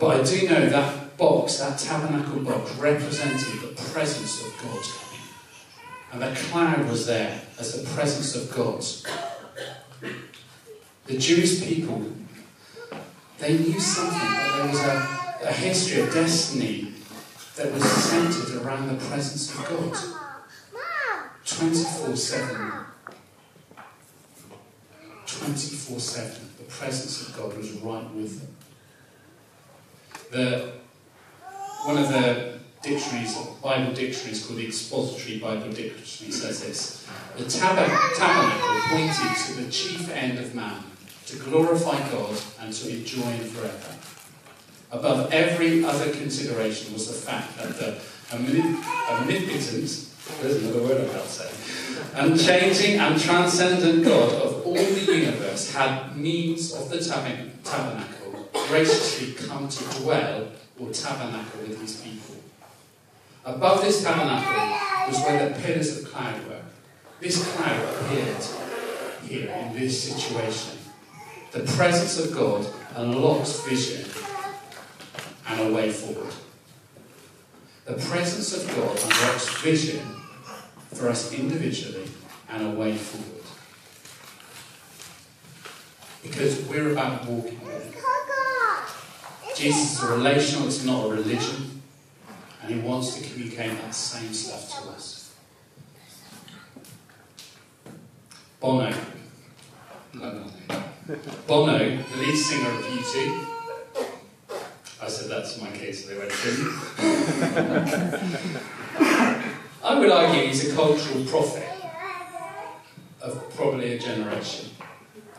but 0.01 0.21
I 0.21 0.23
do 0.25 0.49
know 0.49 0.69
that 0.71 1.17
box, 1.17 1.59
that 1.59 1.79
tabernacle 1.79 2.41
box, 2.41 2.75
represented 2.77 3.61
the 3.61 3.91
presence 3.93 4.45
of 4.45 4.53
God. 4.61 4.85
And 6.11 6.23
the 6.23 6.41
cloud 6.49 6.89
was 6.89 7.07
there 7.07 7.43
as 7.61 7.81
the 7.81 7.89
presence 7.95 8.35
of 8.35 8.53
God. 8.57 8.83
The 11.09 11.17
Jewish 11.17 11.65
people, 11.65 12.05
they 13.39 13.57
knew 13.57 13.81
something, 13.81 14.19
that 14.19 14.57
there 14.57 14.69
was 14.69 14.81
a, 14.81 15.49
a 15.49 15.53
history, 15.53 16.03
a 16.03 16.11
destiny 16.11 16.93
that 17.57 17.73
was 17.73 17.83
centered 17.83 18.63
around 18.63 18.89
the 18.89 19.05
presence 19.07 19.51
of 19.51 19.69
God. 19.69 19.97
24 21.47 22.15
7. 22.15 22.73
24 25.27 25.99
7. 25.99 26.49
The 26.59 26.65
presence 26.65 27.29
of 27.29 27.37
God 27.37 27.57
was 27.57 27.73
right 27.73 28.15
with 28.15 28.41
them. 28.41 28.57
The, 30.31 30.73
one 31.85 31.97
of 31.97 32.09
the 32.11 32.59
dictionaries, 32.83 33.35
Bible 33.63 33.95
dictionaries 33.95 34.47
called 34.47 34.59
the 34.59 34.67
Expository 34.67 35.39
Bible 35.39 35.73
Dictionary 35.73 36.33
says 36.33 36.63
this. 36.63 37.07
The 37.37 37.49
tabernacle 37.49 38.81
pointed 38.91 39.37
to 39.47 39.63
the 39.63 39.71
chief 39.71 40.11
end 40.11 40.39
of 40.39 40.55
man, 40.55 40.85
to 41.29 41.37
glorify 41.37 41.99
God 42.11 42.41
and 42.61 42.73
to 42.73 42.89
enjoy 42.89 43.23
Him 43.23 43.49
forever. 43.49 43.95
Above 44.91 45.31
every 45.31 45.85
other 45.85 46.11
consideration 46.11 46.95
was 46.95 47.07
the 47.09 47.13
fact 47.13 47.57
that 47.59 47.77
the 47.79 48.01
omnipotent, 48.35 50.09
there's 50.41 50.63
another 50.63 50.83
word 50.83 51.05
about 51.05 51.25
to 51.25 51.29
say, 51.29 51.51
unchanging 52.15 52.99
and 52.99 53.21
transcendent 53.21 54.05
God 54.05 54.33
of 54.33 54.67
all 54.67 54.75
the 54.75 55.05
universe 55.05 55.75
had 55.75 56.17
means 56.17 56.73
of 56.75 56.89
the 56.89 56.99
tabernacle 56.99 58.49
graciously 58.69 59.33
come 59.33 59.69
to 59.69 59.85
dwell 60.01 60.49
or 60.79 60.91
tabernacle 60.91 61.61
with 61.61 61.81
his 61.81 62.01
people. 62.01 62.37
Above 63.45 63.83
this 63.83 64.03
tabernacle 64.03 65.09
was 65.09 65.21
where 65.23 65.49
the 65.49 65.61
pillars 65.61 65.99
of 65.99 66.11
cloud 66.11 66.47
were. 66.49 66.63
This 67.21 67.47
cloud 67.53 67.83
appeared 67.95 68.45
here 69.27 69.51
in 69.51 69.75
this 69.75 70.03
situation. 70.03 70.78
The 71.53 71.61
presence 71.61 72.19
of 72.19 72.35
God 72.35 72.67
unlocks 72.95 73.61
vision 73.61 74.05
and 75.49 75.61
a 75.61 75.73
way 75.73 75.91
forward. 75.91 76.35
The 77.87 77.95
presence 77.95 78.55
of 78.55 78.69
God 78.77 78.99
unlocks 78.99 79.49
vision 79.63 80.05
for 80.93 81.09
us 81.09 81.33
individually 81.33 82.07
and 82.51 82.67
a 82.67 82.71
way 82.71 82.97
forward. 82.97 83.45
Because 86.23 86.61
we're 86.69 86.93
about 86.93 87.25
walking. 87.27 87.61
Jesus 89.55 89.95
is 89.95 90.05
relational, 90.05 90.67
it's 90.67 90.85
not 90.85 91.07
a 91.07 91.09
religion. 91.09 91.83
And 92.63 92.75
he 92.75 92.81
wants 92.81 93.17
to 93.17 93.29
communicate 93.29 93.71
that 93.81 93.95
same 93.95 94.33
stuff 94.35 94.83
to 94.83 94.91
us. 94.91 95.35
Bono. 98.61 98.93
Bono, 101.47 101.79
the 101.79 102.17
lead 102.19 102.37
singer 102.37 102.69
of 102.69 102.85
U2. 102.85 103.47
I 105.01 105.09
said 105.09 105.31
that 105.31 105.49
to 105.49 105.61
my 105.65 105.71
kids, 105.71 106.05
they 106.05 106.19
went 106.19 106.31
I 109.83 109.99
would 109.99 110.11
argue 110.11 110.43
he's 110.43 110.71
a 110.71 110.77
cultural 110.77 111.25
prophet 111.25 111.67
of 113.23 113.55
probably 113.57 113.95
a 113.95 113.99
generation. 113.99 114.69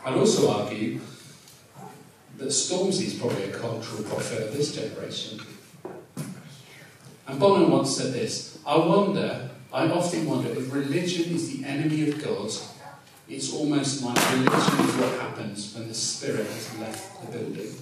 I'd 0.04 0.14
also 0.14 0.50
argue 0.50 0.98
that 2.38 2.48
Stormzy 2.48 3.06
is 3.06 3.14
probably 3.14 3.44
a 3.44 3.56
cultural 3.56 4.02
prophet 4.02 4.48
of 4.48 4.52
this 4.52 4.74
generation. 4.74 5.40
And 7.28 7.38
Bono 7.38 7.68
once 7.68 7.96
said 7.96 8.12
this 8.12 8.58
I 8.66 8.76
wonder, 8.76 9.50
I 9.72 9.86
often 9.86 10.26
wonder, 10.26 10.50
if 10.50 10.74
religion 10.74 11.32
is 11.32 11.56
the 11.56 11.64
enemy 11.64 12.10
of 12.10 12.20
God, 12.20 12.50
it's 13.30 13.52
almost 13.54 14.02
like 14.02 14.16
religion 14.32 14.50
is 14.50 14.94
what 14.96 15.20
happens 15.20 15.74
when 15.74 15.88
the 15.88 15.94
spirit 15.94 16.46
has 16.46 16.78
left 16.78 17.20
the 17.22 17.38
building. 17.38 17.74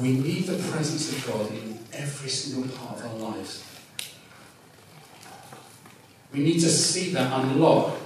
We 0.00 0.12
need 0.12 0.46
the 0.46 0.58
presence 0.70 1.12
of 1.12 1.26
God 1.26 1.50
in 1.50 1.78
every 1.92 2.28
single 2.28 2.70
part 2.76 2.98
of 2.98 3.06
our 3.06 3.30
lives. 3.30 3.64
We 6.32 6.40
need 6.40 6.60
to 6.60 6.68
see 6.68 7.12
that 7.12 7.32
unlock 7.32 7.96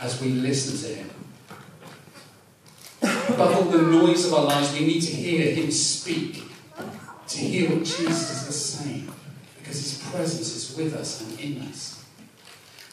as 0.00 0.20
we 0.20 0.28
listen 0.30 0.88
to 0.88 0.96
Him 0.96 1.10
above 3.38 3.56
all 3.56 3.64
the 3.64 3.82
noise 3.82 4.26
of 4.26 4.34
our 4.34 4.44
lives, 4.46 4.72
we 4.72 4.86
need 4.86 5.00
to 5.00 5.12
hear 5.12 5.54
Him 5.54 5.70
speak, 5.70 6.42
to 7.28 7.38
hear 7.38 7.70
what 7.70 7.84
Jesus 7.84 8.48
is 8.48 8.64
saying, 8.64 9.08
because 9.58 9.76
His 9.76 10.02
presence 10.10 10.56
is 10.56 10.76
with 10.76 10.94
us 10.94 11.20
and 11.20 11.38
in 11.38 11.62
us. 11.62 11.87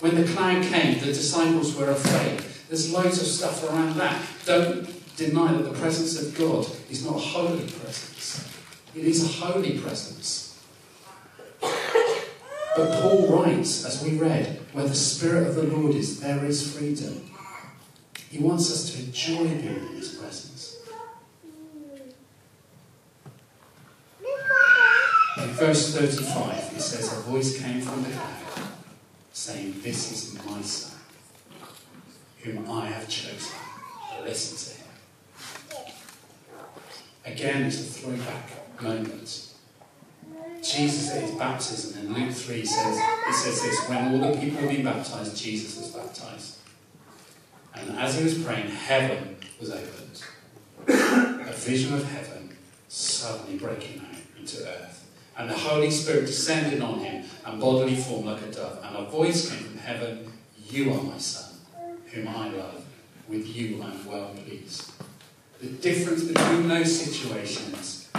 When 0.06 0.22
the 0.24 0.32
cloud 0.32 0.62
came, 0.62 1.00
the 1.00 1.08
disciples 1.08 1.76
were 1.76 1.90
afraid. 1.90 2.40
There's 2.70 2.94
loads 2.94 3.20
of 3.20 3.26
stuff 3.26 3.68
around 3.68 3.96
that. 3.96 4.24
Don't 4.46 4.88
deny 5.18 5.52
that 5.54 5.64
the 5.64 5.74
presence 5.74 6.22
of 6.22 6.38
God 6.38 6.68
is 6.92 7.04
not 7.04 7.16
a 7.16 7.20
holy 7.20 7.68
presence, 7.68 8.48
it 8.94 9.04
is 9.04 9.24
a 9.24 9.44
holy 9.44 9.80
presence. 9.80 10.64
But 11.60 13.02
Paul 13.02 13.30
writes, 13.30 13.84
as 13.84 14.04
we 14.04 14.20
read, 14.20 14.60
where 14.74 14.88
the 14.88 14.94
Spirit 14.94 15.48
of 15.48 15.56
the 15.56 15.64
Lord 15.64 15.96
is, 15.96 16.20
there 16.20 16.46
is 16.46 16.78
freedom. 16.78 17.32
He 18.30 18.38
wants 18.38 18.72
us 18.72 18.92
to 18.92 19.04
enjoy 19.04 19.48
being 19.48 19.88
in 19.88 19.96
His 19.96 20.10
presence. 20.10 20.78
In 25.40 25.50
verse 25.54 25.96
35, 25.96 26.74
it 26.76 26.80
says, 26.80 27.12
A 27.12 27.22
voice 27.22 27.60
came 27.60 27.82
from 27.82 28.04
the 28.04 28.10
cloud, 28.10 28.65
saying, 29.36 29.76
This 29.84 30.12
is 30.14 30.46
my 30.46 30.62
Son, 30.62 30.98
whom 32.42 32.72
I 32.72 32.88
have 32.88 33.08
chosen. 33.10 33.54
Listen 34.24 34.58
to 34.58 34.82
him. 34.82 35.94
Again, 37.26 37.64
it's 37.64 37.82
a 37.82 37.84
throwback 37.84 38.82
moment. 38.82 39.50
Jesus 40.64 41.12
at 41.12 41.22
his 41.22 41.32
baptism 41.32 42.08
in 42.08 42.14
Luke 42.14 42.34
3 42.34 42.66
says, 42.66 42.98
it 42.98 43.34
says 43.34 43.62
this, 43.62 43.90
when 43.90 44.24
all 44.24 44.32
the 44.32 44.40
people 44.40 44.62
had 44.62 44.70
been 44.70 44.84
baptized, 44.84 45.38
Jesus 45.38 45.78
was 45.78 45.90
baptized. 45.90 46.58
And 47.76 48.00
as 48.00 48.18
he 48.18 48.24
was 48.24 48.42
praying, 48.42 48.68
heaven 48.68 49.36
was 49.60 49.70
opened. 49.70 50.24
a 50.88 51.54
vision 51.54 51.94
of 51.94 52.10
heaven 52.10 52.56
suddenly 52.88 53.60
breaking 53.60 54.00
out 54.00 54.40
into 54.40 54.68
earth. 54.68 55.05
And 55.38 55.50
the 55.50 55.58
Holy 55.58 55.92
Spirit 55.92 56.28
descended 56.28 56.82
on 56.82 57.00
him 57.00 57.26
and 57.46 57.60
bodily 57.60 57.96
form 57.96 58.26
like 58.26 58.42
a 58.42 58.52
dove. 58.52 58.80
And 58.84 58.96
a 58.96 59.10
voice 59.10 59.50
came 59.50 59.64
from 59.66 59.78
heaven 59.78 60.32
You 60.70 60.94
are 60.94 61.02
my 61.02 61.18
Son, 61.18 61.60
whom 62.12 62.28
I 62.28 62.50
love. 62.50 62.86
With 63.28 63.48
you 63.48 63.82
I 63.82 63.92
am 63.92 64.06
well 64.06 64.34
pleased. 64.36 64.92
The 65.62 65.68
difference 65.68 66.24
between 66.24 66.68
those 66.68 67.00
situations 67.00 68.10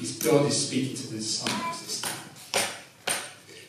is 0.00 0.18
God 0.18 0.46
is 0.46 0.68
speaking 0.68 0.96
to 0.96 1.06
the 1.08 1.16
disciples 1.16 1.82
this 1.82 2.00
time. 2.02 2.12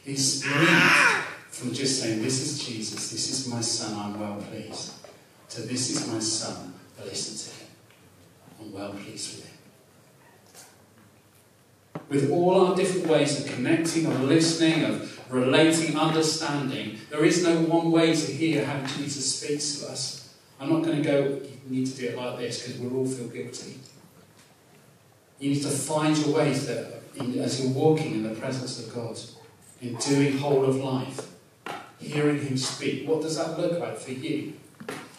He's 0.03 0.43
moved 0.45 1.23
from 1.49 1.73
just 1.73 2.01
saying, 2.01 2.21
This 2.21 2.41
is 2.41 2.65
Jesus, 2.65 3.11
this 3.11 3.31
is 3.31 3.47
my 3.47 3.61
son, 3.61 3.97
I'm 3.97 4.19
well 4.19 4.41
pleased, 4.41 4.93
to 5.49 5.61
this 5.61 5.91
is 5.91 6.07
my 6.11 6.19
son, 6.19 6.73
listen 7.05 7.53
to 7.53 7.59
him. 7.59 7.71
I'm 8.59 8.73
well 8.73 8.91
pleased 8.91 9.37
with 9.37 9.45
him. 9.45 9.52
With 12.09 12.31
all 12.31 12.65
our 12.65 12.75
different 12.75 13.07
ways 13.07 13.39
of 13.39 13.51
connecting, 13.53 14.05
of 14.05 14.21
listening, 14.23 14.83
of 14.83 15.31
relating, 15.31 15.97
understanding, 15.97 16.97
there 17.09 17.25
is 17.25 17.43
no 17.43 17.61
one 17.61 17.91
way 17.91 18.15
to 18.15 18.31
hear 18.31 18.65
how 18.65 18.85
Jesus 18.85 19.39
speaks 19.39 19.79
to 19.79 19.91
us. 19.91 20.35
I'm 20.59 20.71
not 20.71 20.83
going 20.83 20.97
to 20.97 21.03
go, 21.03 21.19
you 21.23 21.59
need 21.69 21.87
to 21.87 21.97
do 21.97 22.07
it 22.09 22.17
like 22.17 22.37
this 22.37 22.65
because 22.65 22.79
we'll 22.79 22.97
all 22.97 23.07
feel 23.07 23.27
guilty. 23.27 23.79
You 25.39 25.51
need 25.51 25.61
to 25.63 25.69
find 25.69 26.17
your 26.17 26.35
ways 26.37 26.67
that, 26.67 27.01
as 27.19 27.61
you're 27.61 27.73
walking 27.73 28.13
in 28.13 28.23
the 28.23 28.35
presence 28.35 28.85
of 28.85 28.93
God, 28.93 29.19
in 29.81 29.95
doing 29.95 30.37
whole 30.37 30.63
of 30.63 30.77
life, 30.77 31.29
hearing 31.99 32.39
Him 32.39 32.57
speak. 32.57 33.07
What 33.07 33.21
does 33.21 33.37
that 33.37 33.59
look 33.59 33.79
like 33.79 33.97
for 33.97 34.11
you? 34.11 34.53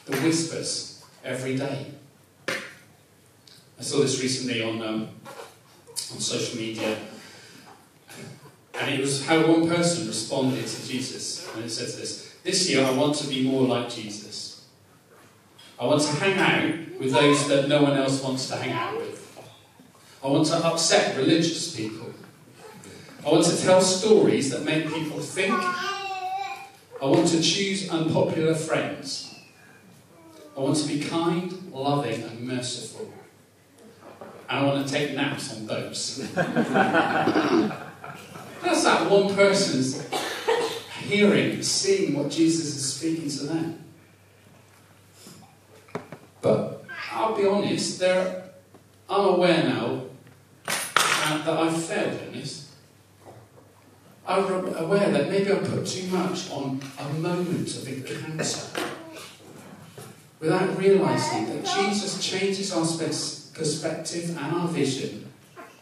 The 0.07 0.17
whispers 0.19 1.05
every 1.23 1.57
day. 1.57 1.87
I 2.49 3.83
saw 3.83 3.99
this 4.01 4.23
recently 4.23 4.63
on 4.63 4.83
um, 4.83 5.09
on 6.13 6.21
social 6.21 6.59
media, 6.59 6.99
and 8.79 8.95
it 8.95 9.01
was 9.01 9.25
how 9.27 9.47
one 9.47 9.69
person 9.69 10.07
responded 10.07 10.67
to 10.67 10.89
Jesus, 10.89 11.49
and 11.55 11.65
it 11.65 11.71
says 11.71 11.97
this: 11.97 12.35
"This 12.43 12.69
year, 12.69 12.85
I 12.85 12.93
want 12.93 13.15
to 13.17 13.27
be 13.29 13.49
more 13.49 13.67
like 13.67 13.89
Jesus. 13.89 14.65
I 15.79 15.87
want 15.87 16.03
to 16.03 16.13
hang 16.13 16.39
out 16.39 17.01
with 17.01 17.13
those 17.13 17.49
that 17.49 17.69
no 17.69 17.83
one 17.83 17.97
else 17.97 18.23
wants 18.23 18.49
to 18.49 18.57
hang 18.57 18.73
out 18.73 18.97
with. 18.97 19.21
I 20.23 20.29
want 20.29 20.47
to 20.49 20.57
upset 20.57 21.17
religious 21.17 21.75
people. 21.75 22.13
I 23.25 23.31
want 23.31 23.45
to 23.47 23.57
tell 23.63 23.81
stories 23.81 24.51
that 24.51 24.65
make 24.65 24.87
people 24.93 25.21
think. 25.21 25.55
I 25.55 27.07
want 27.07 27.27
to 27.29 27.43
choose 27.43 27.89
unpopular 27.89 28.55
friends. 28.55 29.35
I 30.57 30.61
want 30.61 30.77
to 30.77 30.87
be 30.87 31.01
kind, 31.01 31.73
loving, 31.73 32.23
and 32.23 32.41
merciful. 32.41 33.13
I 34.49 34.65
want 34.65 34.87
to 34.87 34.93
take 34.93 35.15
naps 35.15 35.55
on 35.57 35.67
those. 35.67 36.17
That's 36.35 36.49
that 38.85 39.11
one 39.11 39.35
person's 39.35 40.07
hearing, 41.03 41.63
seeing 41.63 42.15
what 42.15 42.31
Jesus 42.31 42.77
is 42.77 42.95
speaking 42.95 43.29
to 43.31 43.47
them. 43.47 43.79
But 46.41 46.85
I'll 47.13 47.37
be 47.37 47.47
honest, 47.47 48.01
there, 48.01 48.51
I'm 49.09 49.35
aware 49.35 49.63
now 49.65 50.03
that 50.67 51.49
I've 51.49 51.85
failed 51.85 52.21
in 52.23 52.33
this. 52.41 52.71
I'm 54.27 54.45
aware 54.77 55.11
that 55.11 55.31
maybe 55.31 55.53
I 55.53 55.57
put 55.57 55.87
too 55.87 56.07
much 56.09 56.51
on 56.51 56.81
a 56.99 57.09
moment 57.15 57.77
of 57.77 57.89
encounter 57.89 58.83
without 60.41 60.79
realizing 60.79 61.47
that 61.47 61.65
Jesus 61.65 62.25
changes 62.25 62.73
our 62.73 62.85
perspective 63.55 64.37
and 64.37 64.55
our 64.55 64.69
vision, 64.69 65.33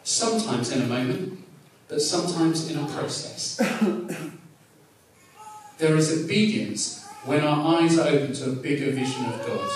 sometimes 0.03 0.71
in 0.71 0.83
a 0.83 0.85
moment, 0.85 1.43
but 1.87 2.01
sometimes 2.01 2.69
in 2.69 2.77
a 2.77 2.87
process. 2.87 3.57
there 5.77 5.95
is 5.95 6.23
obedience 6.23 7.05
when 7.25 7.43
our 7.43 7.77
eyes 7.77 7.97
are 7.97 8.07
open 8.07 8.33
to 8.33 8.51
a 8.51 8.53
bigger 8.53 8.91
vision 8.91 9.25
of 9.25 9.45
God, 9.45 9.69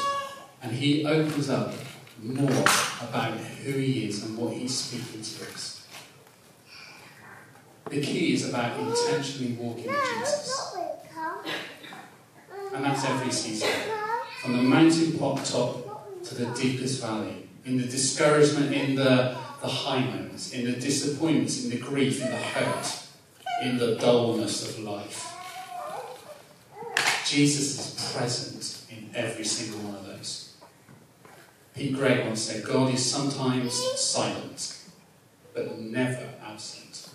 and 0.61 0.71
He 0.71 1.05
opens 1.05 1.49
up 1.49 1.73
more 2.21 2.65
about 3.01 3.37
who 3.37 3.71
He 3.71 4.07
is 4.07 4.23
and 4.23 4.37
what 4.37 4.53
He's 4.53 4.75
speaking 4.75 5.21
to 5.21 5.53
us. 5.53 5.87
The 7.89 8.01
key 8.01 8.33
is 8.33 8.49
about 8.49 8.77
intentionally 8.79 9.53
walking 9.53 9.87
with 9.87 10.19
Jesus. 10.19 10.75
And 12.73 12.83
that's 12.83 13.05
every 13.05 13.31
season. 13.31 13.69
From 14.41 14.57
the 14.57 14.63
mountain 14.63 15.17
top 15.17 16.23
to 16.23 16.35
the 16.35 16.45
deepest 16.47 17.01
valley. 17.01 17.46
In 17.67 17.77
the 17.77 17.83
discouragement, 17.83 18.73
in 18.73 18.95
the, 18.95 19.35
the 19.61 19.67
high 19.67 19.99
moments, 19.99 20.53
in 20.53 20.65
the 20.65 20.79
disappointments, 20.79 21.65
in 21.65 21.69
the 21.69 21.77
grief, 21.77 22.23
in 22.23 22.31
the 22.31 22.37
hurt, 22.37 23.03
in 23.61 23.77
the 23.77 23.95
dullness 23.95 24.69
of 24.69 24.79
life. 24.79 25.33
Jesus 27.25 27.77
is 27.77 28.13
present 28.15 28.85
in 28.89 29.09
every 29.13 29.43
single 29.43 29.79
one 29.81 29.95
of 29.95 30.05
those. 30.05 30.53
Pete 31.75 31.93
Greig 31.93 32.25
once 32.25 32.43
said, 32.43 32.63
God 32.63 32.93
is 32.93 33.05
sometimes 33.05 33.73
silent, 33.99 34.77
but 35.53 35.77
never 35.77 36.29
absent. 36.41 37.09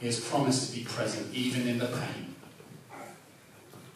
He 0.00 0.06
has 0.06 0.18
promised 0.18 0.70
to 0.70 0.76
be 0.76 0.84
present 0.84 1.32
even 1.32 1.68
in 1.68 1.78
the 1.78 1.86
pain. 1.86 2.34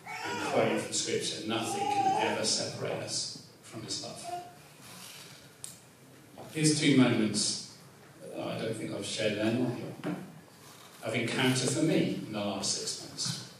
And 0.07 0.49
quoting 0.49 0.79
from 0.79 0.92
Scripture, 0.92 1.49
nothing 1.49 1.81
can 1.81 2.33
ever 2.33 2.44
separate 2.44 3.03
us 3.03 3.47
from 3.62 3.83
His 3.83 4.05
love. 4.05 4.13
Here's 6.54 6.78
two 6.78 6.96
moments 6.96 7.74
that 8.22 8.40
I 8.40 8.56
don't 8.56 8.76
think 8.76 8.94
I've 8.94 9.04
shared 9.04 9.38
them 9.38 9.76
of 11.02 11.12
encounter 11.12 11.66
for 11.66 11.82
me 11.82 12.20
in 12.24 12.32
the 12.32 12.38
last 12.38 12.78
six 12.78 13.08
months. 13.08 13.52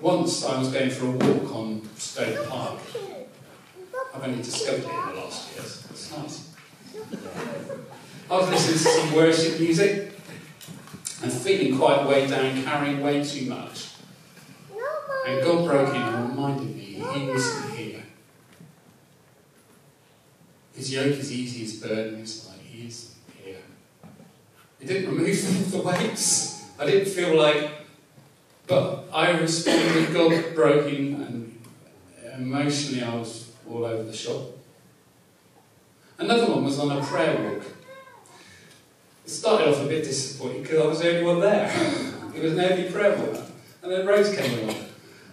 Once 0.00 0.44
I 0.44 0.58
was 0.58 0.72
going 0.72 0.90
for 0.90 1.06
a 1.06 1.10
walk 1.10 1.54
on 1.54 1.88
Stoke 1.96 2.48
Park. 2.48 2.80
I've 4.12 4.24
only 4.24 4.42
discovered 4.42 4.80
it 4.80 4.90
in 4.90 5.14
the 5.14 5.20
last 5.20 5.54
years. 5.54 5.86
It's 5.90 6.10
nice. 6.16 6.50
I 8.28 8.36
was 8.36 8.50
listening 8.50 8.78
to 8.78 9.00
some 9.00 9.14
worship 9.14 9.60
music 9.60 10.12
and 11.22 11.32
feeling 11.32 11.78
quite 11.78 12.04
weighed 12.04 12.30
down, 12.30 12.64
carrying 12.64 13.00
way 13.00 13.22
too 13.22 13.48
much. 13.48 13.90
And 15.24 15.40
God 15.40 15.64
broke 15.66 15.94
in 15.94 16.02
and 16.02 16.30
reminded 16.30 16.74
me 16.74 16.82
He 16.82 17.26
was 17.26 17.64
here. 17.76 18.02
His 20.74 20.92
yoke 20.92 21.18
is 21.18 21.32
easy, 21.32 21.60
His 21.60 21.80
burden 21.80 22.20
is 22.20 22.46
light. 22.48 22.58
He 22.60 22.86
is 22.86 23.14
here. 23.42 23.56
It 24.80 24.86
didn't 24.86 25.14
remove 25.14 25.70
the 25.70 25.78
weights. 25.78 26.64
I 26.78 26.86
didn't 26.86 27.08
feel 27.08 27.36
like, 27.36 27.70
but 28.66 29.04
I 29.12 29.30
responded. 29.30 30.12
God 30.12 30.54
broke 30.54 30.92
in, 30.92 31.14
and 31.22 31.60
emotionally 32.36 33.02
I 33.02 33.14
was 33.14 33.52
all 33.70 33.84
over 33.84 34.02
the 34.02 34.12
shop. 34.12 34.42
Another 36.18 36.52
one 36.52 36.64
was 36.64 36.78
on 36.78 36.96
a 36.96 37.04
prayer 37.04 37.40
walk. 37.40 37.64
It 39.24 39.30
started 39.30 39.68
off 39.68 39.80
a 39.80 39.86
bit 39.86 40.04
disappointing 40.04 40.62
because 40.62 40.80
I 40.80 40.86
was 40.86 41.00
the 41.00 41.10
only 41.10 41.24
one 41.24 41.40
there. 41.40 41.66
it 42.34 42.42
was 42.42 42.52
an 42.52 42.60
early 42.60 42.90
prayer 42.90 43.16
walk. 43.16 43.42
And 43.82 43.92
then 43.92 44.06
Rose 44.06 44.34
came 44.34 44.60
along. 44.60 44.84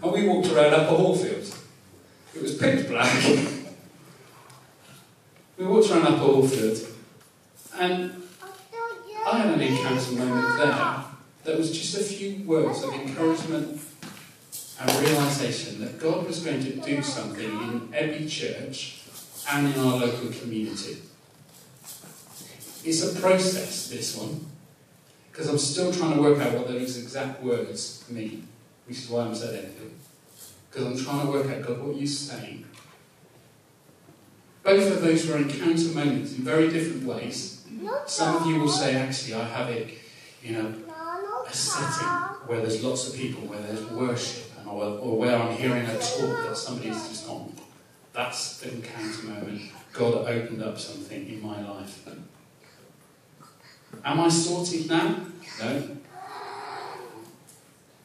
And 0.04 0.12
we 0.12 0.28
walked 0.28 0.48
around 0.50 0.74
Upper 0.74 0.96
Hallfield. 0.96 1.58
It 2.36 2.42
was 2.42 2.56
pitch 2.58 2.88
black. 2.88 3.12
we 5.62 5.68
walked 5.68 5.92
around 5.92 6.08
Upper 6.08 6.24
Hallfield. 6.24 6.90
And 7.78 8.24
I 9.28 9.38
had 9.38 9.54
an 9.54 9.62
encounter 9.62 10.12
moment 10.14 10.58
there 10.58 11.04
that 11.44 11.58
was 11.58 11.72
just 11.72 11.96
a 12.02 12.04
few 12.04 12.44
words 12.46 12.84
of 12.84 12.92
encouragement 12.94 13.80
and 14.80 15.08
realization 15.08 15.80
that 15.82 16.00
God 16.00 16.26
was 16.26 16.40
going 16.40 16.64
to 16.64 16.72
do 16.78 17.04
something 17.04 17.46
in 17.46 17.94
every 17.94 18.26
church 18.28 19.02
and 19.52 19.72
in 19.72 19.80
our 19.80 19.98
local 19.98 20.32
community. 20.32 20.98
It's 22.84 23.04
a 23.04 23.22
process, 23.22 23.90
this 23.90 24.18
one, 24.18 24.44
because 25.32 25.48
I'm 25.48 25.60
still 25.60 25.94
trying 25.94 26.16
to 26.16 26.22
work 26.22 26.40
out 26.40 26.54
what 26.54 26.70
those 26.70 26.98
exact 26.98 27.44
words 27.44 28.04
mean, 28.10 28.48
which 28.88 28.98
is 28.98 29.10
why 29.12 29.26
I'm 29.26 29.36
saying 29.36 29.66
anything. 29.66 29.94
Because 30.72 30.88
I'm 30.88 31.06
trying 31.06 31.28
to 31.28 31.32
work 31.32 31.52
out, 31.52 31.62
God, 31.62 31.84
what 31.84 31.96
you're 31.96 32.08
saying. 32.08 32.66
Both 34.64 34.92
of 34.92 35.02
those 35.02 35.28
were 35.28 35.38
encounter 35.38 35.90
moments 35.90 36.38
in 36.38 36.44
very 36.44 36.70
different 36.70 37.04
ways. 37.04 37.66
Some 38.06 38.38
of 38.38 38.46
you 38.46 38.60
will 38.60 38.70
say, 38.70 38.96
actually, 38.96 39.34
I 39.36 39.44
have 39.44 39.70
it 39.70 39.98
in 40.44 40.56
a, 40.56 40.68
a 41.48 41.54
setting 41.54 42.08
where 42.48 42.62
there's 42.62 42.84
lots 42.84 43.10
of 43.10 43.16
people, 43.16 43.48
where 43.48 43.62
there's 43.62 43.84
worship, 43.86 44.52
and 44.60 44.68
or, 44.68 44.84
or 44.84 45.18
where 45.18 45.36
I'm 45.36 45.56
hearing 45.56 45.86
a 45.86 45.98
talk 45.98 46.48
that 46.48 46.58
somebody's 46.58 47.08
just 47.08 47.28
on. 47.28 47.54
That's 48.14 48.60
the 48.60 48.72
encounter 48.74 49.28
moment. 49.28 49.72
God 49.94 50.28
opened 50.28 50.62
up 50.62 50.78
something 50.78 51.28
in 51.28 51.42
my 51.42 51.62
life. 51.68 52.08
Am 54.04 54.20
I 54.20 54.30
sorted 54.30 54.90
now? 54.90 55.26
No. 55.60 55.98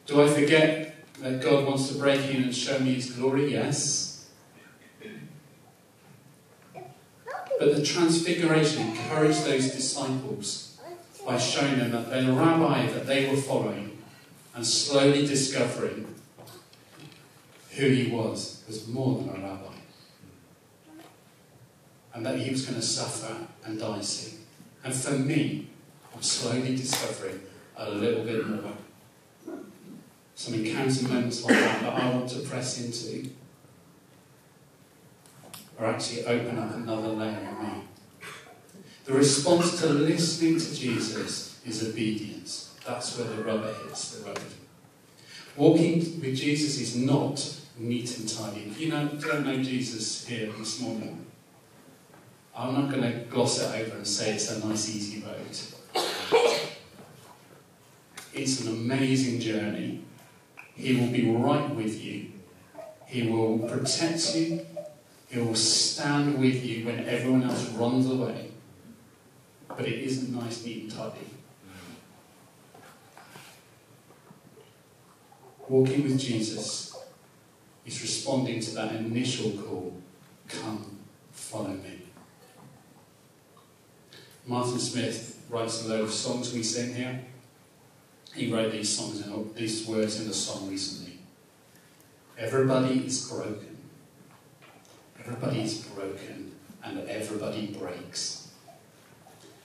Do 0.05 0.21
I 0.23 0.29
forget 0.29 0.95
that 1.19 1.41
God 1.41 1.65
wants 1.65 1.89
to 1.89 1.97
break 1.97 2.21
in 2.33 2.43
and 2.43 2.55
show 2.55 2.79
me 2.79 2.95
His 2.95 3.11
glory? 3.11 3.51
Yes. 3.51 4.06
But 7.59 7.75
the 7.75 7.83
transfiguration 7.83 8.89
encouraged 8.89 9.43
those 9.43 9.71
disciples 9.71 10.77
by 11.25 11.37
showing 11.37 11.79
them 11.79 11.91
that 11.91 12.09
the 12.09 12.31
rabbi 12.31 12.87
that 12.87 13.07
they 13.07 13.29
were 13.29 13.37
following 13.37 13.97
and 14.55 14.65
slowly 14.65 15.25
discovering 15.25 16.07
who 17.71 17.89
he 17.89 18.11
was 18.11 18.63
was 18.67 18.87
more 18.87 19.17
than 19.19 19.29
a 19.29 19.47
rabbi. 19.47 19.73
And 22.13 22.25
that 22.25 22.39
he 22.39 22.49
was 22.49 22.63
going 22.63 22.79
to 22.79 22.85
suffer 22.85 23.35
and 23.65 23.79
die 23.79 24.01
soon. 24.01 24.39
And 24.83 24.93
for 24.93 25.11
me, 25.11 25.69
I'm 26.15 26.21
slowly 26.21 26.75
discovering 26.75 27.41
a 27.75 27.91
little 27.91 28.23
bit 28.23 28.47
more. 28.47 28.73
Some 30.35 30.53
encounter 30.53 31.07
moments 31.07 31.43
like 31.43 31.59
that 31.59 31.81
that 31.81 32.03
I 32.03 32.09
want 32.11 32.29
to 32.29 32.39
press 32.39 32.83
into 32.83 33.29
or 35.79 35.85
actually 35.85 36.25
open 36.25 36.57
up 36.57 36.75
another 36.75 37.09
layer 37.09 37.37
in 37.37 37.67
me. 37.67 37.83
The 39.05 39.13
response 39.13 39.79
to 39.81 39.87
listening 39.87 40.59
to 40.59 40.75
Jesus 40.75 41.61
is 41.65 41.87
obedience. 41.87 42.75
That's 42.85 43.17
where 43.17 43.27
the 43.27 43.43
rubber 43.43 43.73
hits 43.85 44.17
the 44.17 44.25
road. 44.25 44.39
Walking 45.55 45.99
with 46.21 46.35
Jesus 46.35 46.79
is 46.79 46.95
not 46.95 47.57
neat 47.77 48.17
and 48.17 48.27
tidy. 48.27 48.67
If 48.69 48.79
you 48.79 48.91
don't, 48.91 49.19
don't 49.21 49.45
know 49.45 49.61
Jesus 49.63 50.25
here 50.27 50.51
this 50.57 50.81
morning, 50.81 51.25
I'm 52.55 52.73
not 52.73 52.91
going 52.91 53.03
to 53.03 53.19
gloss 53.29 53.59
it 53.61 53.81
over 53.81 53.97
and 53.97 54.07
say 54.07 54.33
it's 54.33 54.51
a 54.51 54.67
nice, 54.67 54.89
easy 54.95 55.23
road. 55.23 55.57
It's 58.33 58.61
an 58.61 58.67
amazing 58.67 59.39
journey. 59.39 60.03
He 60.75 60.95
will 60.95 61.11
be 61.11 61.29
right 61.31 61.73
with 61.73 62.03
you. 62.03 62.31
He 63.05 63.27
will 63.29 63.59
protect 63.59 64.35
you. 64.35 64.65
He 65.29 65.39
will 65.39 65.55
stand 65.55 66.39
with 66.39 66.63
you 66.63 66.85
when 66.85 67.05
everyone 67.05 67.43
else 67.43 67.69
runs 67.71 68.09
away. 68.09 68.51
But 69.67 69.81
it 69.81 69.99
isn't 69.99 70.33
nice, 70.33 70.63
neat, 70.65 70.83
and 70.83 70.91
tidy. 70.91 71.27
Walking 75.67 76.03
with 76.03 76.17
Jesus 76.17 76.95
is 77.85 78.01
responding 78.01 78.61
to 78.61 78.71
that 78.75 78.95
initial 78.95 79.51
call 79.51 80.01
come, 80.47 80.97
follow 81.31 81.69
me. 81.69 82.03
Martin 84.45 84.79
Smith 84.79 85.43
writes 85.49 85.85
a 85.85 85.89
load 85.89 86.01
of 86.01 86.11
songs 86.11 86.53
we 86.53 86.63
sing 86.63 86.95
here. 86.95 87.19
He 88.33 88.51
wrote 88.51 88.71
these 88.71 88.97
songs 88.97 89.25
and 89.25 89.55
these 89.55 89.85
words 89.85 90.21
in 90.21 90.29
a 90.29 90.33
song 90.33 90.69
recently. 90.69 91.19
Everybody 92.37 93.05
is 93.05 93.29
broken. 93.29 93.76
Everybody 95.27 95.61
is 95.61 95.79
broken 95.79 96.53
and 96.83 96.99
everybody 97.09 97.67
breaks. 97.67 98.47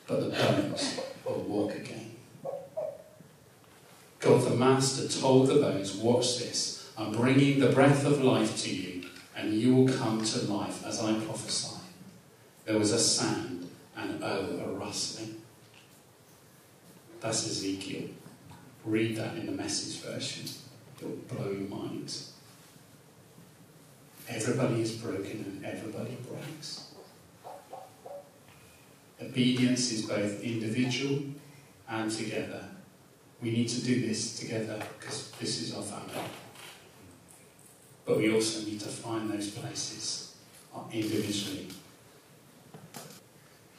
But 0.09 0.21
the 0.21 0.31
bones 0.31 1.01
will 1.25 1.41
walk 1.43 1.77
again. 1.77 2.17
God 4.19 4.43
the 4.43 4.57
Master 4.57 5.07
told 5.07 5.47
the 5.47 5.55
bones, 5.55 5.95
Watch 5.95 6.39
this, 6.39 6.91
I'm 6.99 7.13
bringing 7.13 7.61
the 7.61 7.69
breath 7.69 8.05
of 8.05 8.23
life 8.23 8.61
to 8.63 8.75
you, 8.75 9.05
and 9.37 9.55
you 9.55 9.77
will 9.77 9.89
come 9.89 10.25
to 10.25 10.53
life 10.53 10.85
as 10.85 11.01
I 11.01 11.15
prophesy. 11.15 11.81
There 12.65 12.79
was 12.79 12.91
a 12.91 12.99
sound, 12.99 13.71
and 13.97 14.23
oh, 14.23 14.61
a 14.65 14.69
rustling. 14.73 15.43
That's 17.21 17.47
Ezekiel. 17.47 18.09
Read 18.85 19.17
that 19.17 19.37
in 19.37 19.47
the 19.47 19.53
message 19.53 20.01
version. 20.01 20.47
It 21.01 21.07
will 21.07 21.37
blow 21.37 21.51
your 21.53 21.69
mind. 21.69 22.13
Everybody 24.29 24.83
is 24.83 24.93
broken 24.93 25.63
and 25.63 25.65
everybody 25.65 26.17
breaks. 26.29 26.93
Obedience 29.21 29.93
is 29.93 30.07
both 30.07 30.43
individual 30.43 31.23
and 31.89 32.11
together. 32.11 32.65
We 33.41 33.51
need 33.51 33.69
to 33.69 33.83
do 33.83 34.07
this 34.07 34.39
together 34.39 34.81
because 34.99 35.31
this 35.33 35.63
is 35.63 35.75
our 35.75 35.83
family. 35.83 36.29
But 38.05 38.19
we 38.19 38.33
also 38.33 38.65
need 38.65 38.81
to 38.81 38.89
find 38.89 39.31
those 39.31 39.51
places 39.51 40.35
uh, 40.75 40.81
individually. 40.93 41.69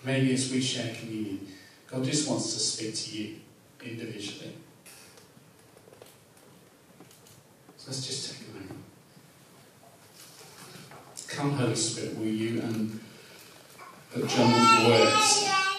Maybe 0.03 0.33
as 0.33 0.51
we 0.51 0.61
share 0.61 0.93
communion, 0.93 1.47
God 1.87 2.03
just 2.03 2.29
wants 2.29 2.53
to 2.53 2.59
speak 2.59 2.95
to 2.95 3.17
you 3.17 3.35
individually. 3.83 4.53
So 7.77 7.91
let's 7.91 8.05
just 8.05 8.31
take 8.31 8.47
a 8.47 8.53
moment. 8.53 8.82
Come, 11.35 11.53
Holy 11.53 11.75
Spirit, 11.75 12.15
will 12.15 12.27
you 12.27 12.61
and 12.61 12.99
put 14.13 14.27
jumbled 14.29 14.87
words 14.87 15.72